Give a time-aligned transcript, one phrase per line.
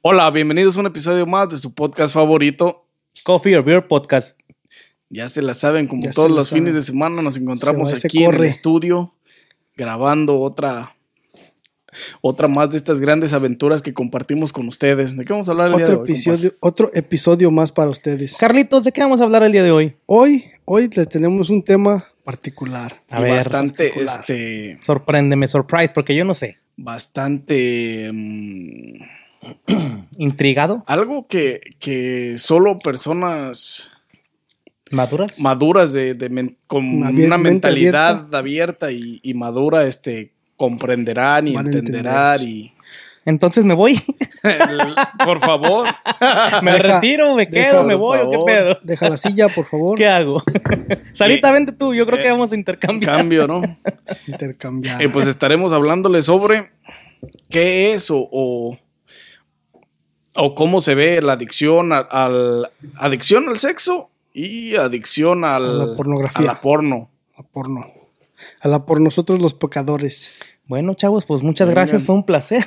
[0.00, 2.86] Hola, bienvenidos a un episodio más de su podcast favorito.
[3.24, 4.38] Coffee or Beer Podcast.
[5.08, 6.64] Ya se la saben, como Ya todos los saben.
[6.64, 9.14] fines de semana nos encontramos Se va, se aquí en el estudio
[9.76, 10.94] grabando otra
[12.22, 15.14] otra más de estas grandes aventuras que compartimos con ustedes.
[15.14, 17.90] ¿De qué vamos a hablar el día de Otro hoy, episodio, otro episodio más para
[17.90, 18.36] ustedes.
[18.38, 19.94] Carlitos, ¿de qué vamos a hablar el día de hoy?
[20.06, 22.98] Hoy, hoy les tenemos un tema particular.
[23.10, 24.20] A Y ver, bastante particular.
[24.20, 26.58] este sorpréndeme, surprise, porque yo no sé.
[26.78, 29.02] bastante mm,
[30.18, 30.84] ¿Intrigado?
[30.86, 33.90] algo que, que solo personas
[34.90, 35.40] ¿Maduras?
[35.40, 41.56] maduras de, de men- con Abier- una mentalidad abierta, y, y madura este comprenderán y
[41.56, 42.48] entenderán entender.
[42.48, 42.72] y
[43.24, 43.98] Entonces me voy.
[45.24, 45.86] Por favor
[46.62, 48.78] me Deja- retiro, me deja, quedo, me voy o qué pedo.
[48.82, 49.96] Deja la silla, por favor.
[49.96, 50.42] ¿Qué hago?
[51.12, 51.94] Sarita, Eh, vente tú.
[51.94, 53.16] Yo creo que eh, vamos a intercambiar.
[53.16, 53.62] cambio, ¿no?
[54.26, 55.00] Intercambiar.
[55.02, 56.70] Eh, pues estaremos hablándole sobre
[57.48, 58.76] qué es o, o,
[60.34, 65.86] o cómo se ve la adicción al, al- adicción al sexo y adicción al, A
[65.86, 66.40] la pornografía.
[66.50, 67.10] a la porno.
[67.36, 67.86] a porno.
[68.60, 70.32] A la por nosotros los pecadores.
[70.66, 72.02] Bueno, chavos, pues muchas gracias.
[72.02, 72.64] Fue un placer.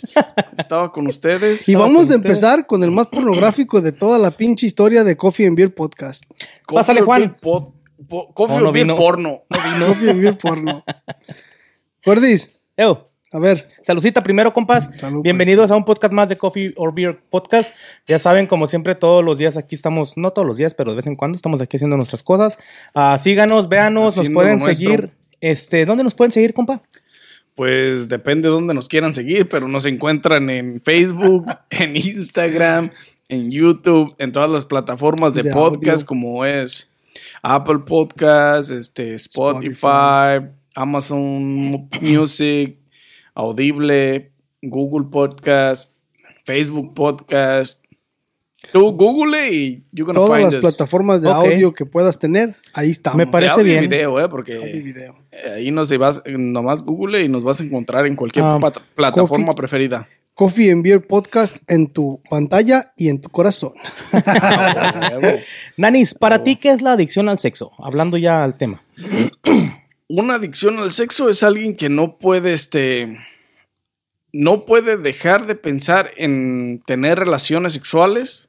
[0.56, 1.68] Estaba con ustedes.
[1.68, 5.46] Y vamos a empezar con el más pornográfico de toda la pinche historia de Coffee
[5.46, 6.22] and Beer Podcast.
[6.66, 7.20] Coffee Pásale, Juan.
[7.20, 7.72] Beer pod-
[8.08, 8.96] po- coffee Oh, no or beer vino.
[8.96, 9.42] porno.
[9.48, 10.84] Coffee and Beer porno.
[12.04, 13.68] Gordis, Eo, a ver.
[13.82, 14.86] Saludcita primero, compas.
[14.96, 15.22] Salud, pues.
[15.22, 17.74] Bienvenidos a un podcast más de Coffee or Beer Podcast.
[18.06, 20.96] Ya saben, como siempre, todos los días aquí estamos, no todos los días, pero de
[20.96, 22.58] vez en cuando estamos aquí haciendo nuestras cosas.
[22.94, 25.10] Ah, síganos, véanos, nos pueden seguir.
[25.40, 26.82] Este, ¿dónde nos pueden seguir, compa?
[27.54, 32.92] Pues depende de dónde nos quieran seguir, pero nos encuentran en Facebook, en Instagram,
[33.28, 36.06] en YouTube, en todas las plataformas de, De podcast audio.
[36.06, 36.90] como es
[37.42, 42.78] Apple Podcast, este, Spotify, Amazon Music,
[43.38, 44.32] Audible,
[44.62, 45.92] Google Podcast,
[46.44, 47.84] Facebook Podcast.
[48.72, 50.60] Tú Google y you're gonna Todas find las us.
[50.76, 53.16] plataformas de audio que puedas tener, ahí estamos.
[53.16, 55.14] Me parece audio y video, eh, porque Audio y video.
[55.30, 58.58] eh, ahí nos vas, nomás Google y nos vas a encontrar en cualquier Ah,
[58.96, 59.56] plataforma Coffee.
[59.56, 60.08] preferida.
[60.34, 63.72] Coffee and Beer Podcast en tu pantalla y en tu corazón.
[65.76, 66.18] Nanis, Oh.
[66.18, 67.70] para ti, ¿qué es la adicción al sexo?
[67.78, 68.82] Hablando ya al tema.
[70.08, 73.18] Una adicción al sexo es alguien que no puede, este,
[74.32, 78.48] no puede dejar de pensar en tener relaciones sexuales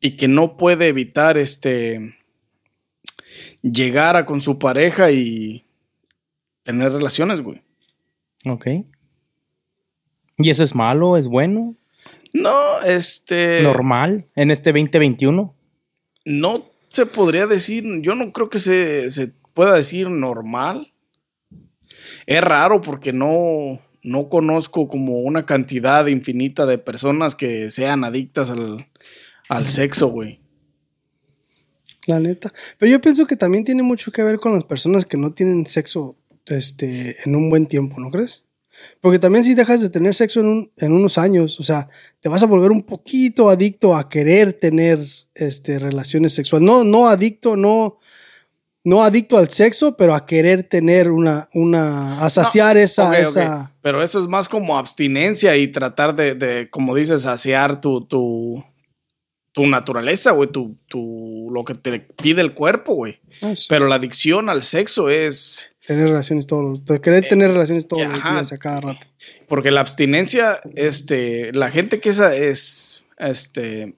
[0.00, 2.16] y que no puede evitar, este,
[3.62, 5.66] llegar a con su pareja y
[6.62, 7.62] tener relaciones, güey.
[8.46, 8.66] Ok.
[10.38, 11.16] ¿Y eso es malo?
[11.16, 11.76] ¿Es bueno?
[12.32, 15.56] No, este, ¿Normal en este 2021?
[16.24, 20.90] no se podría decir, yo no creo que se, se pueda decir normal.
[22.24, 28.48] Es raro porque no, no conozco como una cantidad infinita de personas que sean adictas
[28.48, 28.86] al,
[29.50, 30.40] al sexo, güey.
[32.06, 32.50] La neta.
[32.78, 35.66] Pero yo pienso que también tiene mucho que ver con las personas que no tienen
[35.66, 36.16] sexo
[36.46, 38.44] este, en un buen tiempo, ¿no crees?
[39.02, 41.90] Porque también si dejas de tener sexo en, un- en unos años, o sea,
[42.20, 45.00] te vas a volver un poquito adicto a querer tener
[45.34, 46.64] este, relaciones sexuales.
[46.64, 47.98] No, no adicto, no,
[48.82, 53.72] no adicto al sexo, pero a querer tener una, una, a saciar esa, esa.
[53.82, 58.64] Pero eso es más como abstinencia y tratar de, de, como dices, saciar tu, tu,
[59.52, 63.20] tu naturaleza, güey, tu, tu, lo que te pide el cuerpo, güey.
[63.42, 65.72] ah, sí, Pero la adicción al sexo es...
[65.86, 69.06] tener relaciones todos los, de querer tener relaciones todos los Eh, días a cada rato.
[69.48, 73.94] Porque la abstinencia, este, la gente que esa es, este,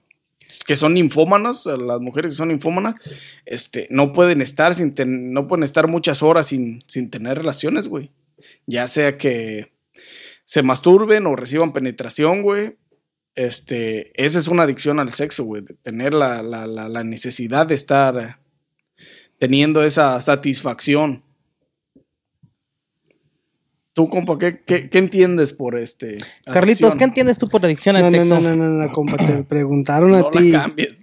[0.65, 2.95] que son infómanas, las mujeres que son infómanas,
[3.45, 4.93] este, no pueden estar sin
[5.33, 8.11] no pueden estar muchas horas sin, sin tener relaciones, güey.
[8.65, 9.71] Ya sea que
[10.45, 12.77] se masturben o reciban penetración, güey.
[13.35, 18.39] Este, esa es una adicción al sexo, güey, tener la, la necesidad de estar
[19.39, 21.23] teniendo esa satisfacción.
[23.93, 26.17] Tú, compa, ¿qué, qué, qué entiendes por este?
[26.45, 26.97] Carlitos, adicción?
[26.97, 28.39] ¿qué entiendes tú por adicción al No, no, sexo?
[28.39, 30.49] no, no, no, no, compa, te preguntaron a No ti.
[30.49, 31.01] la cambies.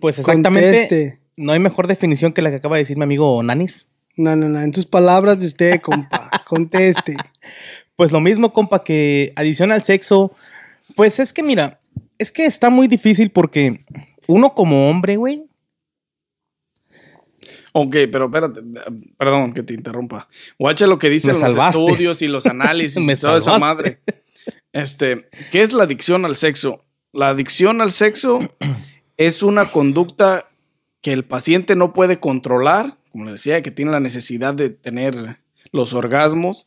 [0.00, 0.70] Pues exactamente.
[0.70, 1.20] Conteste.
[1.36, 3.88] No hay mejor definición que la que acaba de decir mi amigo Nanis.
[4.16, 6.30] No, no, no, en tus palabras de usted, compa.
[6.46, 7.16] Conteste.
[7.96, 10.32] Pues lo mismo, compa, que adicción al sexo
[10.96, 11.80] Pues es que mira,
[12.18, 13.84] es que está muy difícil porque
[14.26, 15.44] uno como hombre, güey.
[17.72, 18.60] Ok, pero espérate,
[19.16, 20.26] perdón que te interrumpa.
[20.58, 24.00] Guacha lo que dicen los estudios y los análisis Me y toda esa madre.
[24.72, 26.84] Este, ¿qué es la adicción al sexo?
[27.12, 28.38] La adicción al sexo
[29.16, 30.48] es una conducta
[31.00, 35.38] que el paciente no puede controlar, como le decía, que tiene la necesidad de tener
[35.72, 36.66] los orgasmos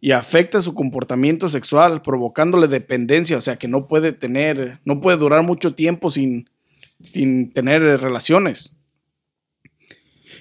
[0.00, 5.16] y afecta su comportamiento sexual, provocándole dependencia, o sea, que no puede tener, no puede
[5.16, 6.50] durar mucho tiempo sin,
[7.00, 8.74] sin tener relaciones.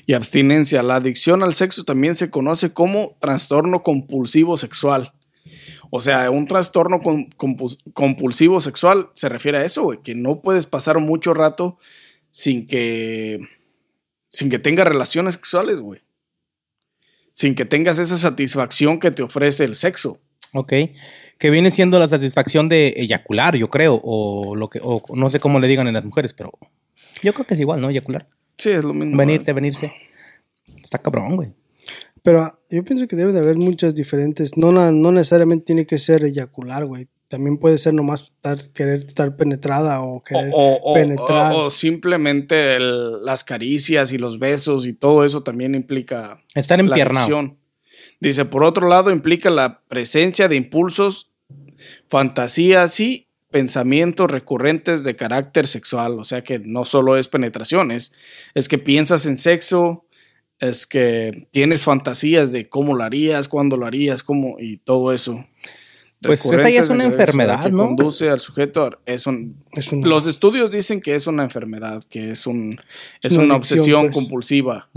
[0.06, 0.83] Y abstinencia.
[0.83, 5.13] La adicción al sexo también se conoce como trastorno compulsivo sexual.
[5.89, 7.00] O sea, un trastorno
[7.94, 11.77] compulsivo sexual se refiere a eso, güey, que no puedes pasar mucho rato
[12.30, 13.39] sin que
[14.30, 16.00] sin que tengas relaciones sexuales, güey.
[17.33, 20.19] Sin que tengas esa satisfacción que te ofrece el sexo.
[20.54, 20.74] Ok.
[21.38, 24.00] Que viene siendo la satisfacción de eyacular, yo creo.
[24.01, 26.51] O lo que, o no sé cómo le digan en las mujeres, pero
[27.21, 27.89] yo creo que es igual, ¿no?
[27.89, 28.27] Eyacular.
[28.62, 29.18] Sí, es lo mismo.
[29.18, 29.92] Venirte, venirse.
[30.81, 31.50] Está cabrón, güey.
[32.24, 34.56] Pero ah, yo pienso que debe de haber muchas diferentes.
[34.56, 37.08] No, na- no necesariamente tiene que ser eyacular, güey.
[37.28, 41.56] También puede ser nomás estar, querer estar penetrada o querer o- o- penetrar.
[41.56, 46.78] o- o simplemente el- las caricias y los besos y todo eso también implica Estar
[46.78, 47.56] la empiernado.
[48.19, 51.31] Dice, por otro lado, implica la presencia de impulsos,
[52.10, 56.19] fantasías y pensamientos recurrentes de carácter sexual.
[56.19, 58.13] O sea que no solo es penetración, es,
[58.69, 60.06] que piensas en sexo,
[60.59, 65.45] es que tienes fantasías de cómo lo harías, cuándo lo harías, cómo y todo eso.
[66.21, 67.88] Pues esa ya es una enfermedad, que ¿no?
[67.88, 72.30] Conduce al sujeto a- es un, Es los estudios dicen que es una enfermedad, que
[72.30, 72.80] es un
[73.24, 74.13] es, Es una una, adicción, obsesión pues.
[74.15, 74.89] compulsiva.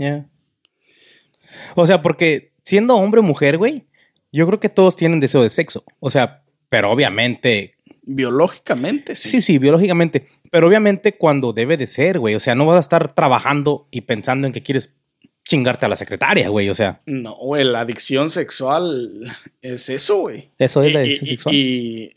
[1.75, 3.87] O sea, porque siendo hombre o mujer, güey,
[4.31, 5.83] yo creo que todos tienen deseo de sexo.
[5.99, 7.74] O sea, pero obviamente.
[8.07, 9.29] Biológicamente, sí.
[9.29, 10.25] Sí, sí, biológicamente.
[10.51, 12.35] Pero obviamente cuando debe de ser, güey.
[12.35, 14.95] O sea, no vas a estar trabajando y pensando en que quieres
[15.43, 16.69] chingarte a la secretaria, güey.
[16.69, 20.49] O sea, No, güey, la adicción sexual es eso, güey.
[20.57, 21.55] eso es la Y- adicción y- sexual.
[21.55, 22.13] Y,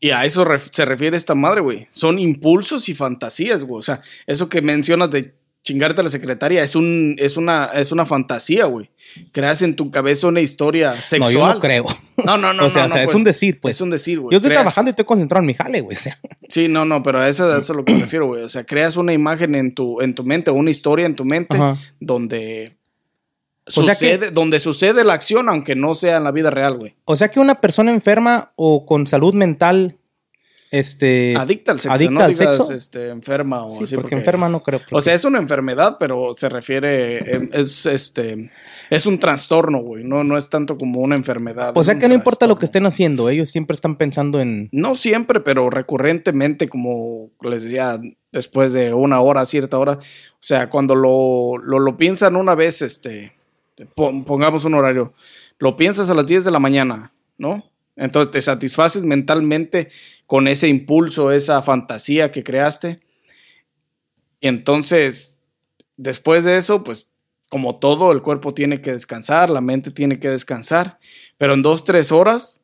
[0.00, 1.86] y a eso ref- se refiere esta madre, güey.
[1.90, 3.78] Son impulsos y fantasías, güey.
[3.80, 7.92] O sea, eso que mencionas de chingarte a la secretaria es, un, es, una, es
[7.92, 8.90] una fantasía, güey.
[9.32, 11.32] Creas en tu cabeza una historia no, sexual.
[11.32, 11.84] yo no creo.
[12.24, 12.64] No, no, no.
[12.66, 13.14] o sea, no, o sea no, es pues.
[13.16, 13.74] un decir, pues.
[13.76, 14.32] Es un decir, güey.
[14.32, 15.96] Yo estoy Creas- trabajando y estoy concentrado en mi jale, güey.
[15.96, 16.18] O sea,
[16.48, 18.42] Sí, no, no, pero a eso, a eso es lo que me refiero, güey.
[18.42, 21.56] O sea, creas una imagen en tu, en tu mente, una historia en tu mente
[21.56, 21.76] Ajá.
[22.00, 22.72] donde
[23.66, 26.76] O sea que- sucede, donde sucede la acción, aunque no sea en la vida real,
[26.78, 26.94] güey.
[27.04, 29.96] o sea que una persona enferma o con salud mental,
[30.70, 31.34] este.
[31.36, 32.72] Adicta al sexo, adicta no al digas sexo.
[32.72, 33.96] este, enferma o Sí, así.
[33.96, 34.80] porque enferma no creo.
[34.92, 38.50] O sea, es una enfermedad, pero se refiere, em, es este,
[38.88, 40.04] es un trastorno, güey.
[40.04, 41.72] No, no es tanto como una enfermedad.
[41.76, 44.68] O sea que no importa lo que estén haciendo, ellos siempre están pensando en.
[44.72, 48.00] No siempre, pero recurrentemente, como les decía,
[48.32, 49.94] después de una hora, cierta hora.
[49.94, 53.32] O sea, cuando lo, lo, lo piensan una vez, este,
[53.96, 55.14] pon- pongamos un horario,
[55.58, 57.64] lo piensas a las 10 de la mañana, ¿no?
[58.00, 59.88] Entonces te satisfaces mentalmente
[60.26, 63.00] con ese impulso, esa fantasía que creaste.
[64.40, 65.38] Y entonces,
[65.96, 67.12] después de eso, pues,
[67.48, 70.98] como todo, el cuerpo tiene que descansar, la mente tiene que descansar.
[71.36, 72.60] Pero en dos, tres horas,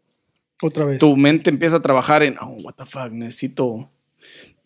[0.62, 0.98] Otra vez.
[0.98, 3.90] tu mente empieza a trabajar en, oh, what the fuck, necesito.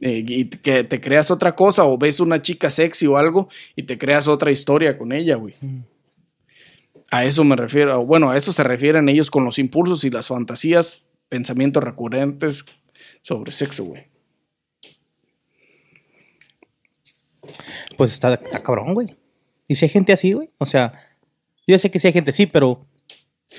[0.00, 3.82] eh, y que te creas otra cosa o ves una chica sexy o algo y
[3.82, 5.54] te creas otra historia con ella, güey.
[7.10, 10.28] A eso me refiero, bueno, a eso se refieren ellos con los impulsos y las
[10.28, 12.64] fantasías, pensamientos recurrentes
[13.22, 14.06] sobre sexo, güey.
[17.96, 19.16] Pues está, está cabrón, güey.
[19.68, 20.50] ¿Y si hay gente así, güey?
[20.58, 20.92] O sea,
[21.66, 22.86] yo sé que sí hay gente así, pero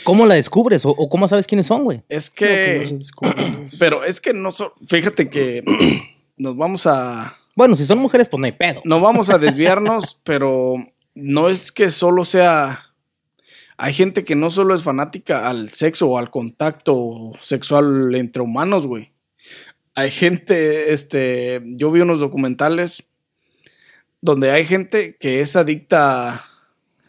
[0.03, 0.85] ¿cómo la descubres?
[0.85, 2.03] ¿O, o cómo sabes quiénes son, güey?
[2.09, 5.63] Es No, pues que, no pero es que no, so- fíjate que
[6.37, 8.81] nos vamos a, Bueno, si son mujeres, pues no hay pedo.
[8.85, 10.75] no vamos a desviarnos, pero
[11.15, 12.87] no es que solo sea.
[13.83, 18.85] Hay gente que no solo es fanática al sexo o al contacto sexual entre humanos,
[18.85, 19.11] güey.
[19.95, 23.09] Hay gente, este, yo vi unos documentales
[24.21, 26.43] donde hay gente que es adicta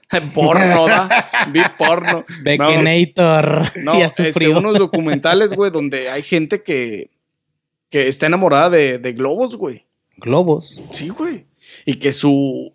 [0.08, 1.50] a porno, ¿da?
[1.52, 2.24] Vi porno.
[2.42, 3.76] No, Baconator.
[3.84, 7.10] no, ya este, unos documentales, güey, donde hay gente que,
[7.90, 9.84] que está enamorada de, de globos, güey.
[10.16, 10.82] Globos.
[10.90, 11.44] Sí, güey.
[11.84, 12.72] Y que su.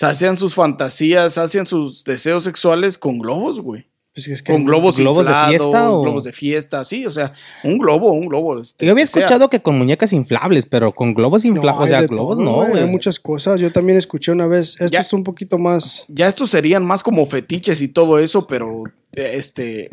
[0.00, 3.86] Sacian sus fantasías, sacian sus deseos sexuales con globos, güey.
[4.14, 7.10] Pues es que Con globos, ¿Globos de inflados, fiesta o- globos de fiesta, sí, o
[7.12, 8.58] sea, un globo, un globo.
[8.60, 9.20] este, Yo había sea.
[9.22, 11.92] escuchado que con muñecas inflables, pero con globos No, inflables.
[11.92, 12.82] hay o sea, globos todo, no, güey.
[12.82, 13.60] Hay muchas cosas.
[13.60, 14.70] Yo también escuché una vez.
[14.80, 15.00] Esto Ya.
[15.00, 16.06] es un poquito más.
[16.08, 19.90] Ya estos serían más como fetiches y todo eso, pero este.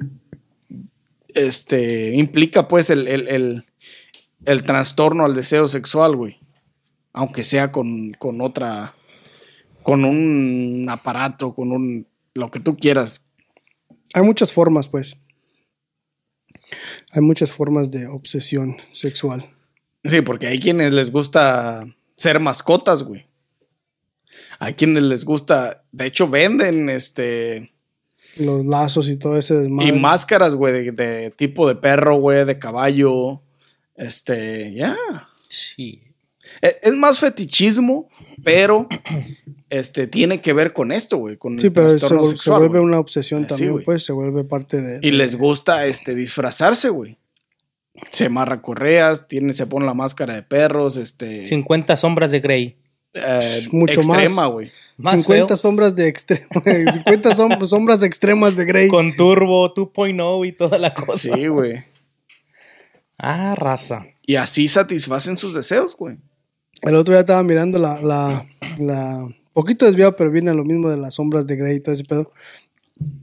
[1.34, 3.66] este, implica pues el, el, el,
[4.46, 6.38] el trastorno al deseo sexual, güey.
[7.14, 8.96] Aunque sea con, con otra,
[9.88, 13.24] con un aparato, con un, lo que tú quieras.
[14.14, 15.16] Hay muchas formas, pues.
[17.12, 19.50] Hay muchas formas de obsesión sexual.
[20.04, 21.86] Sí, porque hay quienes les gusta
[22.18, 23.28] ser mascotas, güey.
[24.60, 27.72] Hay quienes les gusta, de hecho venden este
[28.38, 29.88] Los lazos y todo ese desmadre.
[29.88, 33.42] y máscaras, güey, de, de tipo de perro, güey, de caballo.
[33.96, 34.98] Este, ya.
[35.48, 36.04] Sí.
[36.62, 38.10] E- Es más fetichismo,
[38.44, 38.88] pero
[39.70, 42.36] este tiene que ver con esto, güey, con Sí, el pero se, trastorno vuel- se
[42.38, 43.86] sexual, vuelve una obsesión también, güey.
[43.86, 44.04] pues.
[44.06, 45.00] Se vuelve parte de.
[45.02, 47.18] Y les gusta este disfrazarse, güey.
[48.12, 52.78] Se amarra correas, tiene, se pone la máscara de perros, este 50 sombras de Grey.
[53.14, 54.18] eh, Mucho más.
[54.20, 54.70] extrema, güey.
[54.98, 55.58] Más 50 feo.
[55.58, 56.48] sombras de extremo.
[56.94, 58.88] 50 som- sombras extremas de Grey.
[58.88, 61.36] Con turbo 2.0 y toda la cosa.
[61.36, 61.84] Sí, güey.
[63.18, 64.06] Ah, raza.
[64.26, 66.18] Y así satisfacen sus deseos, güey.
[66.84, 68.46] El otro día estaba mirando la, la,
[68.78, 69.28] la-
[69.62, 72.04] poquito desviado, pero viene a lo mismo de las sombras de Grey y todo ese
[72.04, 72.32] pedo.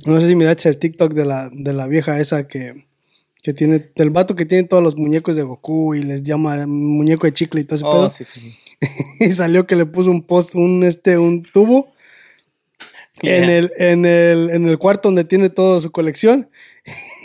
[0.07, 2.87] No sé si miraste el TikTok de la, de la vieja esa que,
[3.43, 7.27] que tiene, del vato que tiene todos los muñecos de Goku y les llama muñeco
[7.27, 8.11] de chicle y todo ese Oh, pedo.
[8.11, 8.57] sí, sí, sí.
[9.21, 11.89] Y salió que le puso un post, un este, un tubo
[13.23, 13.59] en Yeah.
[13.59, 16.49] el, en el, en el cuarto donde tiene toda su colección.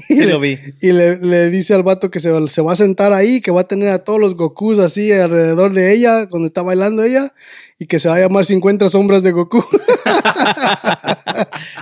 [0.08, 0.58] Y, Sí le, lo vi.
[0.82, 3.62] y le, le dice al vato que se, se va a sentar ahí, que va
[3.62, 7.34] a tener a todos los Gokus así alrededor de ella, cuando está bailando ella,
[7.78, 9.64] y que se va a llamar 50 sombras de Goku.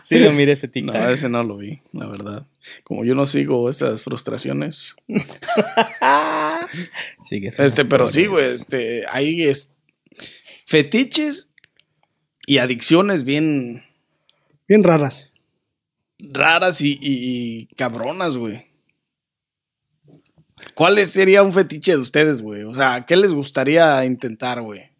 [0.04, 0.96] Sí lo miré ese No, TikTok.
[1.10, 2.48] ese no lo vi, la verdad.
[2.84, 4.96] Como yo no sigo esas frustraciones.
[7.52, 9.74] Son Este, pero sí, güey, este, hay es,
[10.66, 11.50] fetiches
[12.46, 13.84] y adicciones bien
[14.68, 15.30] Bien raras.
[16.20, 18.66] Raras y, y- y cabronas, güey.
[20.74, 22.64] ¿Cuál sería un fetiche de ustedes, güey?
[22.64, 24.92] O sea, ¿qué les gustaría intentar, güey?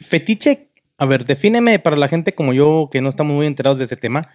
[0.00, 0.68] Fetiche,
[0.98, 3.96] a ver, defíneme para la gente como yo que no estamos muy enterados de ese
[3.96, 4.28] tema.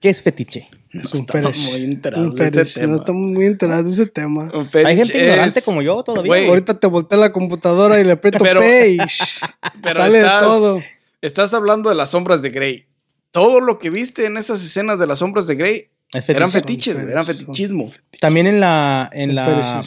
[0.00, 0.68] ¿Qué es fetiche?
[0.92, 1.70] Es No un estamos fetish.
[1.72, 2.74] muy enterados Un de ese fetish.
[2.74, 2.86] tema.
[2.88, 4.50] No estamos muy enterados de ese tema.
[4.52, 6.28] Un fetiche Hay gente ignorante es- como yo todavía.
[6.28, 9.06] Güey, Ahorita te volteé la computadora y le aprieto Pero- page.
[9.82, 10.80] pero Sale de estás, todo.
[11.22, 12.86] estás hablando de las sombras de Grey.
[13.34, 16.36] Todo lo que viste en esas escenas de las sombras de Grey Es fetiche.
[16.36, 17.92] eran fetiches, eran fetiches, fetichismo.
[18.20, 19.82] También en la, en Son la,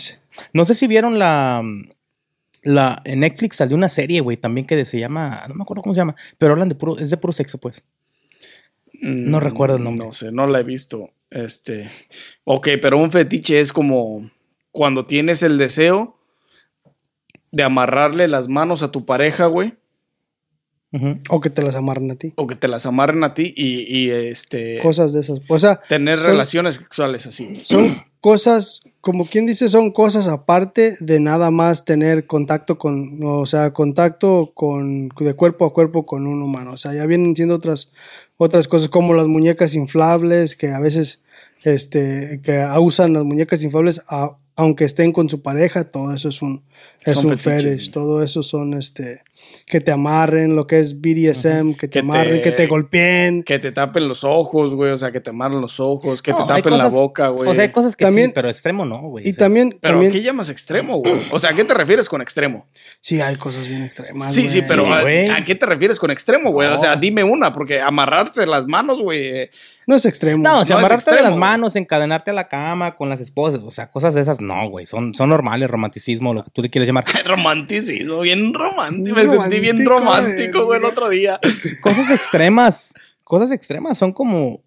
[0.51, 1.63] no sé si vieron la,
[2.63, 5.93] la, en Netflix salió una serie, güey, también que se llama, no me acuerdo cómo
[5.93, 7.83] se llama, pero hablan de puro, es de puro sexo, pues.
[9.01, 10.05] No Mm, recuerdo el nombre.
[10.07, 11.11] No sé, no la he visto.
[11.29, 11.89] Este.
[12.43, 14.29] Ok, pero un fetiche es como
[14.71, 16.17] cuando tienes el deseo
[17.51, 19.75] de amarrarle las manos a tu pareja, güey.
[21.29, 22.33] O que te las amarran a ti.
[22.37, 24.79] O que te las amarren a ti y, y, este.
[24.81, 25.39] Cosas de esas.
[25.49, 27.61] O sea, tener son- relaciones sexuales así.
[27.63, 33.45] son cosas, como quien dice, son cosas aparte de nada más tener contacto con, o
[33.45, 36.71] sea, contacto con, de cuerpo a cuerpo con un humano.
[36.71, 37.91] O sea, ya vienen siendo otras,
[38.37, 41.21] otras cosas como las muñecas inflables, que a veces,
[41.63, 46.41] este, que usan las muñecas inflables a- aunque estén con su pareja, todo eso es
[46.41, 46.63] un,
[47.03, 47.63] es Son un fetiches.
[47.71, 49.21] fetish, todo eso son, este,
[49.65, 53.43] que te amarren, lo que es BDSM, que te Que amarren, te- que te golpeen.
[53.43, 54.91] Que te tapen los ojos, güey.
[54.91, 57.49] O sea, que te amarren los ojos, que No, te tapen la cosas- boca, güey.
[57.49, 59.25] O sea, hay cosas que También- sí, pero extremo no, güey.
[59.25, 61.13] Y O sea, también, Pero también ¿qué llamas extremo, güey?
[61.31, 62.65] O sea, ¿a qué te refieres con extremo?
[62.99, 64.33] sí hay cosas bien extremas.
[64.33, 64.67] Sí, sí, güey.
[64.69, 66.67] pero Sí, ¿a, a qué te refieres con extremo, güey?
[66.69, 69.27] O sea, dime una, porque amarrarte las manos, güey.
[69.27, 69.49] eh,
[69.85, 70.43] No es extremo.
[70.43, 73.21] No, o No sea, es amarrarte de las manos, encadenarte a la cama con las
[73.21, 76.61] esposas, o sea, cosas de esas, no, güey, son, son normales, romanticismo, lo que tú
[76.67, 77.05] le quieres llamar.
[77.25, 79.15] Romanticismo, bien romántico.
[79.15, 81.39] Me sentí bien Romántico, güey, el otro día.
[81.81, 82.93] Cosas extremas,
[83.23, 84.63] cosas extremas, son como...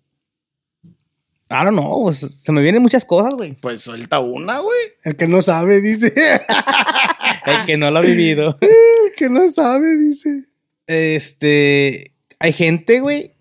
[1.52, 3.54] I don't know, pues, se me vienen muchas cosas, güey.
[3.54, 4.78] Pues suelta una, güey.
[5.02, 6.14] El que no sabe, dice.
[7.46, 8.56] El que no lo ha vivido.
[8.60, 10.44] El que no sabe, dice.
[10.86, 13.34] Este, hay gente, güey.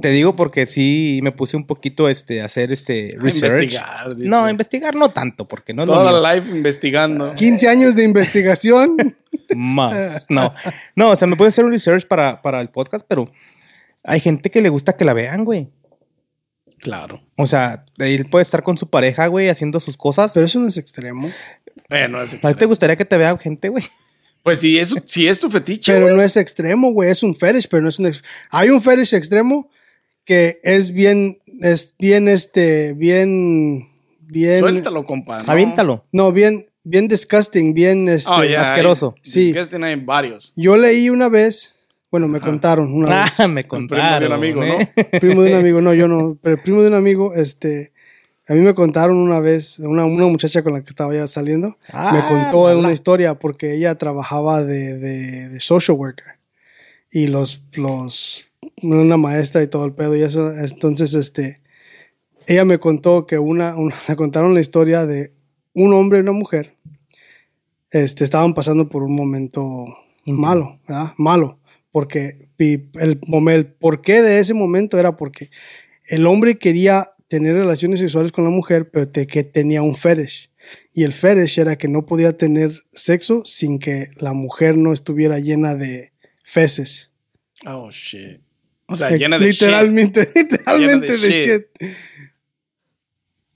[0.00, 3.52] Te digo porque sí me puse un poquito este, a hacer este A research.
[3.62, 4.28] investigar, dice.
[4.28, 7.34] No, investigar no tanto, porque no es lo Toda la life investigando.
[7.34, 8.96] 15 años de investigación.
[9.54, 10.26] Más.
[10.28, 10.52] No.
[10.96, 13.30] No, o sea, me puede hacer un research para, para el podcast, pero
[14.02, 15.68] hay gente que le gusta que la vean, güey.
[16.78, 17.20] Claro.
[17.36, 20.32] O sea, él puede estar con su pareja, güey, haciendo sus cosas.
[20.34, 21.30] Pero eso no es extremo.
[21.88, 22.56] Bueno, es ¿A ti extremo.
[22.58, 23.84] te gustaría que te vea gente, güey?
[24.42, 27.10] Pues si es, si es tu fetiche, Pero no es extremo, güey.
[27.10, 28.06] Es un fetish, pero no es un.
[28.06, 29.70] ex- Hay un fetish extremo
[30.24, 31.38] que es bien.
[31.60, 32.92] Es bien, este.
[32.94, 33.88] Bien.
[34.20, 34.58] Bien.
[34.60, 35.38] Suéltalo, compa.
[35.42, 35.52] ¿no?
[35.52, 36.04] Aviéntalo.
[36.12, 36.66] No, bien.
[36.84, 37.74] Bien disgusting.
[37.74, 38.30] Bien, este.
[38.30, 39.14] Oh, asqueroso.
[39.16, 39.40] hay- Sí.
[39.52, 40.52] Disgusting hay varios.
[40.56, 41.74] Yo leí una vez.
[42.10, 43.40] Bueno, me contaron una vez.
[43.40, 44.32] Ah, me primo de un contaron.
[44.34, 44.88] amigo, ¿eh?
[45.18, 47.91] primo de un amigo, no, yo no, pero el primo de un amigo, este,
[48.52, 51.68] A mí me contaron una vez, una, una muchacha con la que estaba ya saliendo,
[51.68, 52.80] me Ah, contó la, la.
[52.80, 56.38] una historia porque ella trabajaba de, de, de social worker
[57.10, 58.46] y los, los,
[58.82, 60.52] una maestra y todo el pedo y eso.
[60.52, 61.62] Entonces, este,
[62.46, 65.32] ella me contó que una, una le contaron la historia de
[65.72, 66.76] un hombre y una mujer,
[67.90, 69.86] este, estaban pasando por un momento
[70.26, 71.14] malo, ¿verdad?
[71.16, 71.58] Malo,
[71.90, 73.18] porque el,
[73.48, 75.48] el porqué de ese momento era porque
[76.04, 80.50] el hombre quería tener relaciones sexuales con la mujer, pero te- que tenía un fetish.
[80.92, 85.38] Y el fetish era que no podía tener sexo sin que la mujer no estuviera
[85.38, 86.12] llena de
[86.44, 87.10] feces.
[87.64, 88.42] Oh, shit.
[88.86, 89.62] O sea, Eh, llena de shit.
[89.62, 91.66] literalmente, literalmente Llena de de, shit.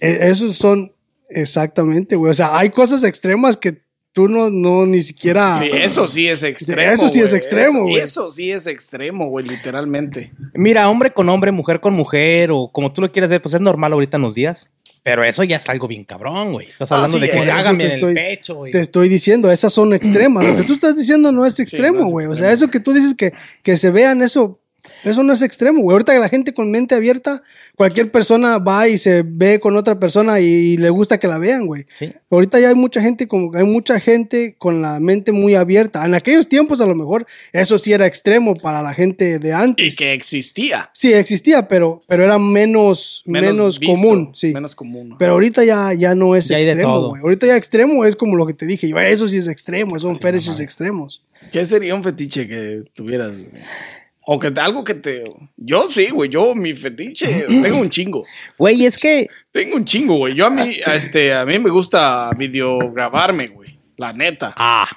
[0.00, 0.92] Eh, Esos son
[1.28, 2.30] exactamente, güey.
[2.30, 3.82] O sea, hay cosas extremas que
[4.16, 5.58] tú no, no ni siquiera.
[5.58, 6.90] Sí, eso sí es extremo.
[6.90, 7.96] Eso sí es extremo, Eso- güey.
[7.96, 10.32] Eso, sí es extremo, güey, literalmente.
[10.54, 13.60] Mira, hombre con hombre, mujer con mujer, o como tú lo quieras ver, pues es
[13.60, 14.70] normal ahorita en los días.
[15.02, 16.66] Pero eso ya es algo bien cabrón, güey.
[16.66, 18.72] Estás Ah, hablando sí, de que eso hágame te en estoy- el pecho, güey.
[18.72, 20.46] Te estoy diciendo, esas son extremas.
[20.46, 22.26] Lo que tú estás diciendo no es extremo, güey.
[22.26, 24.58] o sea, eso que tú dices que, que se vean, eso,
[25.04, 25.94] eso no es extremo, güey.
[25.94, 27.42] Ahorita que la gente con mente abierta,
[27.76, 31.66] cualquier persona va y se ve con otra persona y, le gusta que la vean,
[31.66, 31.86] güey.
[31.98, 32.12] Sí.
[32.30, 36.04] Ahorita ya hay mucha gente como hay mucha gente con la mente muy abierta.
[36.04, 39.94] En aquellos tiempos a lo mejor eso sí era extremo para la gente de antes.
[39.94, 40.90] Y que existía.
[40.92, 44.52] Sí, existía, pero, pero era menos, menos, visto, común, sí.
[44.52, 45.16] Menos común.
[45.18, 47.22] Pero ahorita ya, ya no es Ya extremo, güey.
[47.22, 48.88] Ahorita ya extremo es como lo que te dije.
[48.88, 51.22] Yo, eso sí es extremo, son fetishes extremos.
[51.52, 53.36] ¿Qué sería un fetiche que tuvieras?
[53.38, 53.62] güey?
[54.28, 55.22] O que te- algo que te.
[55.56, 56.28] Yo sí, güey.
[56.28, 58.24] Yo, mi fetiche, tengo un chingo.
[58.58, 60.34] Güey, es que Tengo un chingo, güey.
[60.34, 63.78] Yo a mí, este, a mí me gusta videograbarme, güey.
[63.96, 64.52] La neta.
[64.56, 64.88] Ah,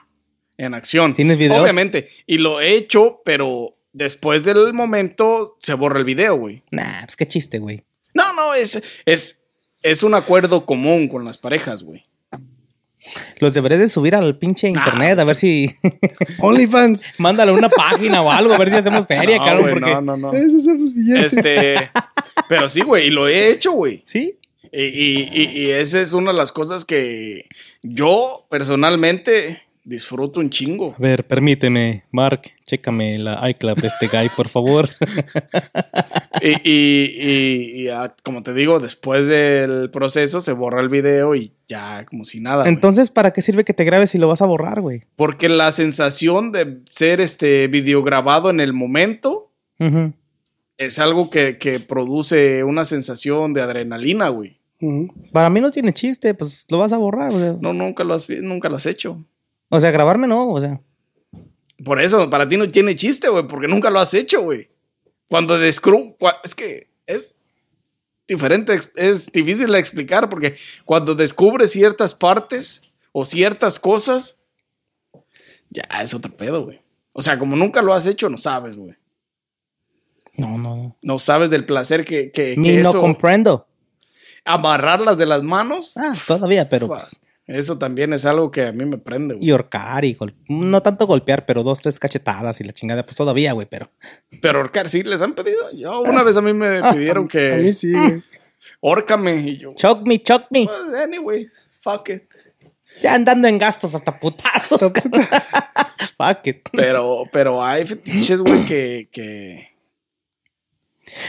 [0.57, 1.13] En acción.
[1.13, 1.61] ¿Tienes videos?
[1.61, 2.09] Obviamente.
[2.25, 6.63] Y lo he hecho, pero después del momento se borra el video, güey.
[6.71, 7.83] nah, pues qué chiste, güey.
[8.13, 9.43] No, no, es, es,
[9.83, 12.03] es un acuerdo común con las parejas, güey.
[13.39, 15.75] Los deberé de subir al pinche internet a ver si
[16.39, 17.01] OnlyFans.
[17.17, 20.01] mándale una página o algo, a ver si hacemos feria, no, cabrón, güey, porque no,
[20.01, 20.33] no, no.
[20.33, 21.37] Esos son los billetes.
[21.37, 21.89] Este,
[22.47, 24.01] pero sí, güey, y lo he hecho, güey.
[24.05, 24.35] sí.
[24.71, 27.45] Y, y, y, y esa es una de las cosas que
[27.81, 30.93] yo personalmente disfruto un chingo.
[30.97, 34.89] A ver, permíteme, Mark, chécame la iClub de este guy, por favor.
[36.41, 37.91] Y, y, y- y,
[38.23, 42.61] como te digo, después del proceso se borra el video y ya como si nada.
[42.63, 42.73] güey.
[42.73, 45.01] Entonces, ¿para qué sirve que te grabes si lo vas a borrar, güey?
[45.17, 49.51] Porque la sensación de ser este videograbado en el momento
[50.77, 54.59] es algo que, que produce una sensación de adrenalina, güey.
[55.33, 57.57] Para mí no tiene chiste, pues lo vas a borrar, sea.
[57.59, 59.25] No, nunca lo has, nunca lo has hecho.
[59.69, 60.81] O sea, grabarme no, o sea.
[61.83, 64.67] Por eso, para ti no tiene chiste, güey, porque nunca lo has hecho, güey.
[65.29, 67.27] Cuando descubro, es que es
[68.27, 70.55] diferente, es difícil de explicar, porque
[70.85, 74.39] cuando descubres ciertas partes o ciertas cosas,
[75.69, 76.81] ya es otro pedo, güey.
[77.13, 78.95] O sea, como nunca lo has hecho, no sabes, güey.
[80.35, 80.97] No, no, no.
[81.01, 83.67] No sabes del placer que, que, que Ni no eso, comprendo.
[84.45, 88.85] amarrarlas de las manos, Ah, todavía, pero pues, eso también es algo que a mí
[88.85, 89.47] me prende, güey.
[89.47, 93.15] y ahorcar y gol- no tanto golpear, pero dos, tres cachetadas y la chingada, pues
[93.15, 93.91] todavía, güey, pero.
[94.41, 95.71] Pero ahorcar, sí, les han pedido.
[95.73, 98.23] Yo una vez a mí me pidieron A mí que sí, güey.
[98.81, 100.65] órcame y yo, Choke me, choke me.
[100.65, 102.23] Well, anyways, fuck it.
[103.01, 104.79] Ya andando en gastos hasta putazos.
[104.81, 106.69] Fuck it.
[106.71, 109.69] Pero, pero hay fetiches, güey, que, que.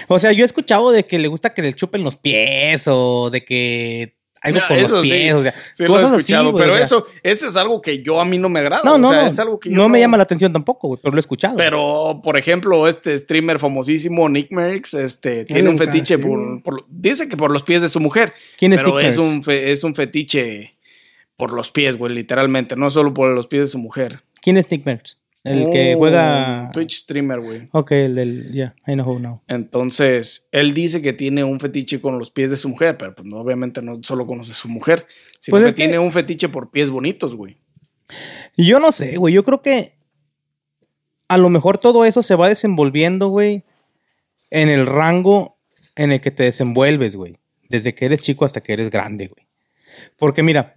[0.09, 3.31] O sea, yo he escuchado de que le gusta que le chupen los pies o
[3.31, 6.21] de que algo No, con los sí, pies, o sea, sí lo he cosas así,
[6.21, 6.85] escuchado, güey, pero o sea.
[6.87, 8.83] eso, eso es algo que yo a mí no me agrada.
[8.85, 9.29] No, no, o sea, no.
[9.29, 11.57] es algo que yo no me llama la atención tampoco, güey, pero lo he escuchado.
[11.57, 16.63] Pero, por ejemplo, este streamer famosísimo, Nick Merckx, este, tiene le un fetiche sí, por,
[16.63, 18.33] por- Dice que por los pies de su mujer.
[18.59, 19.35] ¿Quién es Pero Nick es Merckx?
[19.35, 20.75] un, fe- es un fetiche
[21.37, 22.77] por los pies, güey, literalmente.
[22.77, 24.21] No solo por los pies de su mujer.
[24.43, 25.17] ¿Quién es Nick Merckx?
[25.43, 26.71] El que Un juega.
[26.73, 27.69] Twitch streamer, güey.
[27.73, 28.53] Ok, el del.
[28.53, 29.43] Ya, I know who now.
[29.49, 33.27] Entonces, él dice que tiene un fetiche con los pies de su mujer, pero pues
[33.27, 35.07] no, obviamente no solo conoce a su mujer,
[35.39, 37.59] sino Pues que, tiene un fetiche por pies bonitos, güey.
[38.57, 39.33] Y yo no sé, güey.
[39.33, 39.95] Yo creo que
[41.29, 43.65] a lo mejor todo eso se va desenvolviendo, güey,
[44.51, 45.59] en el rango
[45.97, 47.39] en el que te desenvuelves, güey.
[47.69, 49.47] Desde que eres chico hasta que eres grande, güey.
[50.19, 50.75] Porque mira,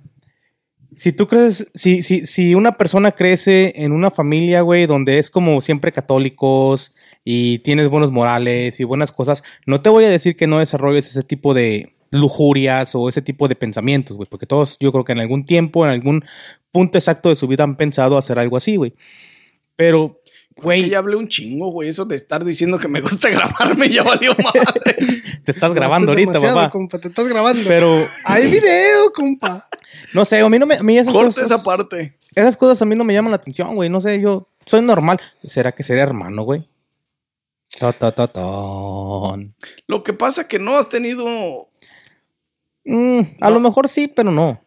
[0.96, 5.30] si tú crees, si, si, si una persona crece en una familia, güey, donde es
[5.30, 10.36] como siempre católicos y tienes buenos morales y buenas cosas, no te voy a decir
[10.36, 14.78] que no desarrolles ese tipo de lujurias o ese tipo de pensamientos, güey, porque todos
[14.80, 16.24] yo creo que en algún tiempo, en algún
[16.72, 18.94] punto exacto de su vida han pensado hacer algo así, güey.
[19.76, 20.20] Pero
[20.56, 21.90] Güey, Ya hablé un chingo, güey.
[21.90, 25.22] Eso de estar diciendo que me gusta grabarme ya valió madre.
[25.44, 26.70] te estás grabando es ahorita, papá.
[26.70, 27.64] compa, te estás grabando.
[27.68, 29.68] Pero, Hay video, compa.
[30.14, 30.76] no sé, a mí no me...
[30.78, 32.18] A mí esas Corta cosas, esa parte.
[32.36, 33.90] Esas cosas a mí no me llaman la atención, güey.
[33.90, 35.20] No sé, yo soy normal.
[35.46, 36.68] ¿Será que seré hermano, güey?
[37.80, 39.56] Ta, ta, ta, tan.
[39.88, 41.70] Lo que pasa que no has tenido.
[42.86, 44.62] Mm, a lo mejor sí, pero no.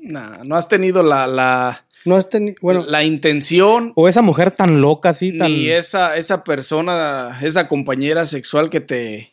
[0.00, 2.56] Nah, no has tenido la, la, No has tenido.
[2.60, 5.52] Bueno, la intención O esa mujer tan loca, así, tan...
[5.52, 9.32] ni esa, esa persona, esa compañera sexual que te.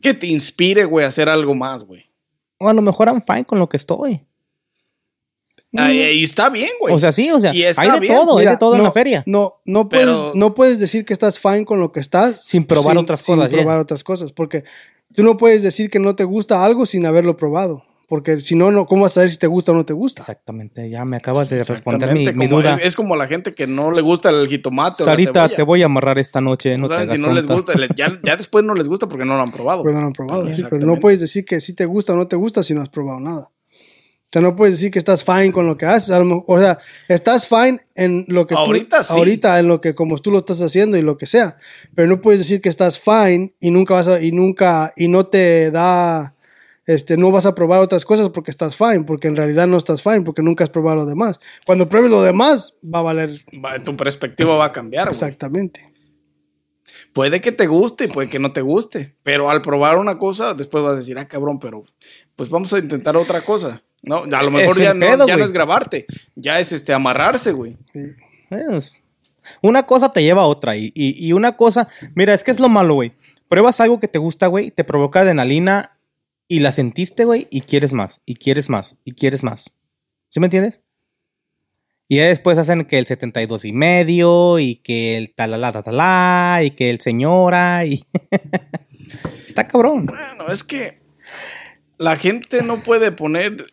[0.00, 2.04] que te inspire, güey, a hacer algo más, güey.
[2.58, 4.20] O a lo mejor I'm fine con lo que estoy.
[5.76, 6.94] Ahí, ahí está bien, güey.
[6.94, 8.14] O sea, sí, o sea, Y está hay de bien.
[8.14, 9.22] todo, hay mira, de todo en la feria.
[9.26, 12.42] No, no puedes, Pero- no puedes decir que estás fine con lo que estás.
[12.42, 14.32] Sin probar otras cosas, Sin probar otras cosas.
[14.32, 14.64] Porque
[15.14, 17.84] tú no puedes decir que no te gusta algo sin haberlo probado.
[18.08, 20.22] Porque si no, no, ¿cómo vas a saber si te gusta o no te gusta?
[20.22, 22.72] Exactamente, ya me acabas de responder mi, mi como- duda.
[22.76, 25.02] Es, es como la gente que no le gusta el jitomate.
[25.02, 27.22] o la Sarita, te voy a amarrar esta noche, no No te saben hagas si
[27.22, 27.74] no les gusta.
[27.96, 29.82] Ya, ya después no les gusta porque no lo han probado.
[29.82, 30.54] Pues no lo han probado.
[30.54, 32.80] sí, pero no puedes decir que sí te gusta o no te gusta si no
[32.80, 33.50] has probado nada.
[33.50, 36.10] O sea, no puedes decir que estás fine con lo que haces.
[36.10, 39.18] A lo mejor- o sea, estás fine en lo que Ahorita tú, sí.
[39.18, 41.56] ahorita en lo que como tú lo estás haciendo y lo que sea.
[41.94, 45.26] Pero no puedes decir que estás fine y nunca vas a, y nunca, y no
[45.26, 46.34] te da,
[46.88, 50.02] este, no vas a probar otras cosas porque estás fine, porque en realidad no estás
[50.02, 51.38] fine, porque nunca has probado lo demás.
[51.66, 53.30] Cuando pruebes lo demás, va a valer
[53.64, 55.04] Va- Tu perspectiva va a cambiar.
[55.06, 55.12] güey.
[55.14, 55.84] exactamente.
[57.12, 59.16] Puede que te guste puede que no te guste.
[59.22, 61.84] Pero al probar una cosa, después vas a decir, ah, cabrón, pero
[62.36, 63.82] pues vamos a intentar otra cosa.
[64.02, 67.52] No, a lo mejor Es ya, no, ya no es grabarte, ya es este amarrarse,
[67.52, 67.76] güey.
[69.62, 70.76] Una cosa te lleva a otra.
[70.76, 73.12] Y, y- y una cosa, mira, es que es lo malo, güey.
[73.48, 75.97] Pruebas algo que te gusta, güey, te provoca adrenalina
[76.48, 79.78] y la sentiste, güey, y quieres más, y quieres más, y quieres más.
[80.28, 80.80] ¿Sí me entiendes?
[82.08, 86.70] Y ya después hacen que el 72 y medio, y que el talala tatalá, y
[86.70, 88.02] que el señora, y.
[89.46, 90.06] Está cabrón.
[90.06, 91.00] Bueno, es que
[91.98, 93.66] la gente no puede poner.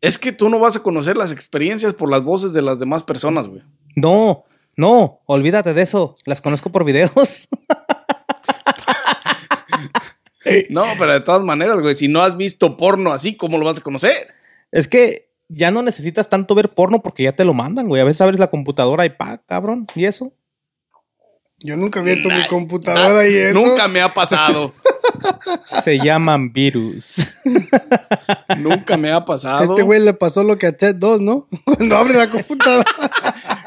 [0.00, 3.04] Es que tú no vas a conocer las experiencias por las voces de las demás
[3.04, 3.62] personas, güey.
[3.94, 4.44] No,
[4.76, 6.16] no, olvídate de eso.
[6.24, 7.48] Las conozco por videos.
[10.70, 13.78] No, pero de todas maneras, güey, si no has visto porno así, ¿cómo lo vas
[13.78, 14.34] a conocer?
[14.70, 18.00] Es que ya no necesitas tanto ver porno porque ya te lo mandan, güey.
[18.00, 19.86] A veces abres la computadora y pa, cabrón.
[19.94, 20.32] ¿Y eso?
[21.62, 23.58] Yo nunca abierto mi computadora nah, y eso.
[23.58, 24.72] Nunca me ha pasado.
[25.82, 27.16] Se llaman virus.
[28.58, 29.74] nunca me ha pasado.
[29.74, 31.48] Este güey le pasó lo que a Ted 2, ¿no?
[31.64, 32.86] Cuando abre la computadora.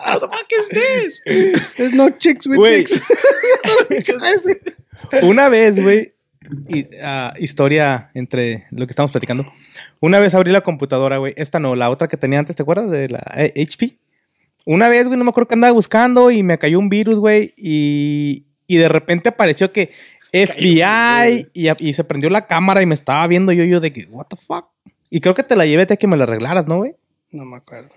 [0.07, 1.21] What the fuck is this?
[1.77, 2.99] There's no chicks with dicks.
[5.21, 6.12] Una vez, güey,
[7.01, 9.45] ah, historia entre lo que estamos platicando.
[9.99, 11.33] Una vez abrí la computadora, güey.
[11.37, 12.89] Esta no, la otra que tenía antes, ¿te acuerdas?
[12.91, 13.97] De la eh, HP.
[14.65, 17.53] Una vez, güey, no me acuerdo que andaba buscando y me cayó un virus, güey.
[17.57, 19.91] Y, y de repente apareció que
[20.31, 24.05] FBI y, y se prendió la cámara y me estaba viendo yo, yo de que,
[24.05, 24.67] what the fuck.
[25.09, 26.95] Y creo que te la llevé a que me la arreglaras, ¿no, güey?
[27.31, 27.89] No me acuerdo.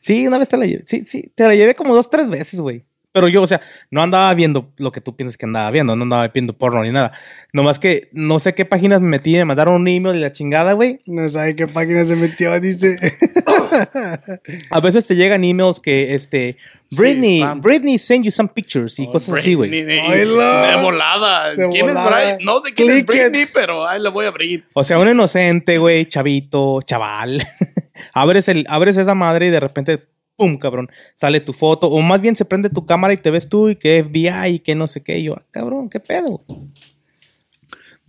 [0.00, 0.84] Sí, una vez te la llevé.
[0.86, 2.84] Sí, sí, te la llevé como dos, tres veces, güey.
[3.12, 6.04] Pero yo, o sea, no andaba viendo lo que tú piensas que andaba viendo, no
[6.04, 7.12] andaba viendo porno ni nada.
[7.52, 10.74] Nomás que no sé qué páginas me metí, me mandaron un email y la chingada,
[10.74, 11.00] güey.
[11.06, 12.96] No sabe qué página se metió, dice.
[14.70, 16.56] A veces te llegan emails que, este,
[16.92, 17.42] Britney.
[17.56, 19.70] Britney send you some pictures y cosas así, güey.
[19.70, 20.36] Britney, Oílo.
[20.38, 21.54] De volada.
[21.54, 22.20] De ¿Quién volada.
[22.20, 22.38] es Brian?
[22.42, 23.06] No sé quién Click es it.
[23.06, 24.66] Britney, pero ahí la voy a abrir.
[24.74, 27.42] O sea, un inocente, güey, chavito, chaval.
[28.14, 30.06] abres, el, abres esa madre y de repente,
[30.40, 31.88] pum, cabrón, sale tu foto.
[31.88, 34.58] O más bien se prende tu cámara y te ves tú y que FBI y
[34.60, 35.18] que no sé qué.
[35.18, 36.42] Y yo, ah, cabrón, qué pedo.
[36.46, 36.58] Por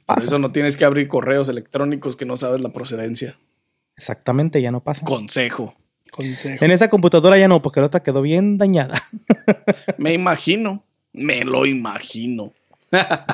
[0.05, 0.27] Pasa.
[0.27, 3.37] eso no tienes que abrir correos electrónicos que no sabes la procedencia.
[3.97, 5.05] Exactamente, ya no pasa.
[5.05, 5.75] Consejo.
[6.09, 6.63] Consejo.
[6.63, 8.97] En esa computadora ya no, porque la otra quedó bien dañada.
[9.97, 10.85] Me imagino.
[11.11, 12.53] Me lo imagino.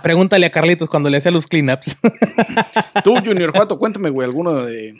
[0.01, 1.97] Pregúntale a Carlitos cuando le hacía los cleanups.
[3.03, 4.99] Tú, Junior Juato, cuéntame, güey, alguno de.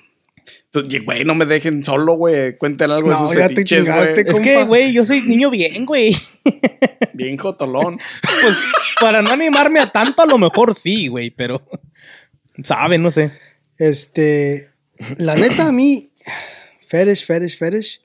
[1.05, 2.57] Güey, no me dejen solo, güey.
[2.57, 5.85] Cuenten algo de sus ya te fetiches, chingaste, es que, güey, yo soy niño bien,
[5.85, 6.15] güey.
[7.13, 7.97] Bien jotolón.
[8.21, 8.57] Pues
[9.01, 11.61] para no animarme a tanto, a lo mejor sí, güey, pero.
[12.63, 13.31] Sabe, no sé.
[13.77, 14.69] Este,
[15.17, 16.11] la neta a mí,
[16.87, 18.01] fetish, fetish, fetish,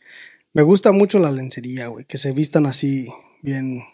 [0.54, 3.06] me gusta mucho la lencería, güey, que se vistan así
[3.42, 3.84] bien.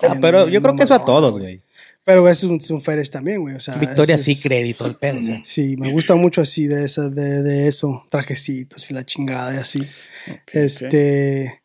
[0.00, 1.60] Ah, bien- pero bien yo creo que eso a todos, güey.
[2.08, 3.74] Pero es un, es un fetish también, güey, o sea.
[3.74, 5.20] Victoria es- sí crédito el pedo.
[5.20, 5.42] o sea.
[5.44, 9.58] Sí, me gusta mucho así de, esa, de, de eso, trajecitos y la chingada y
[9.58, 9.86] así.
[10.52, 11.60] este,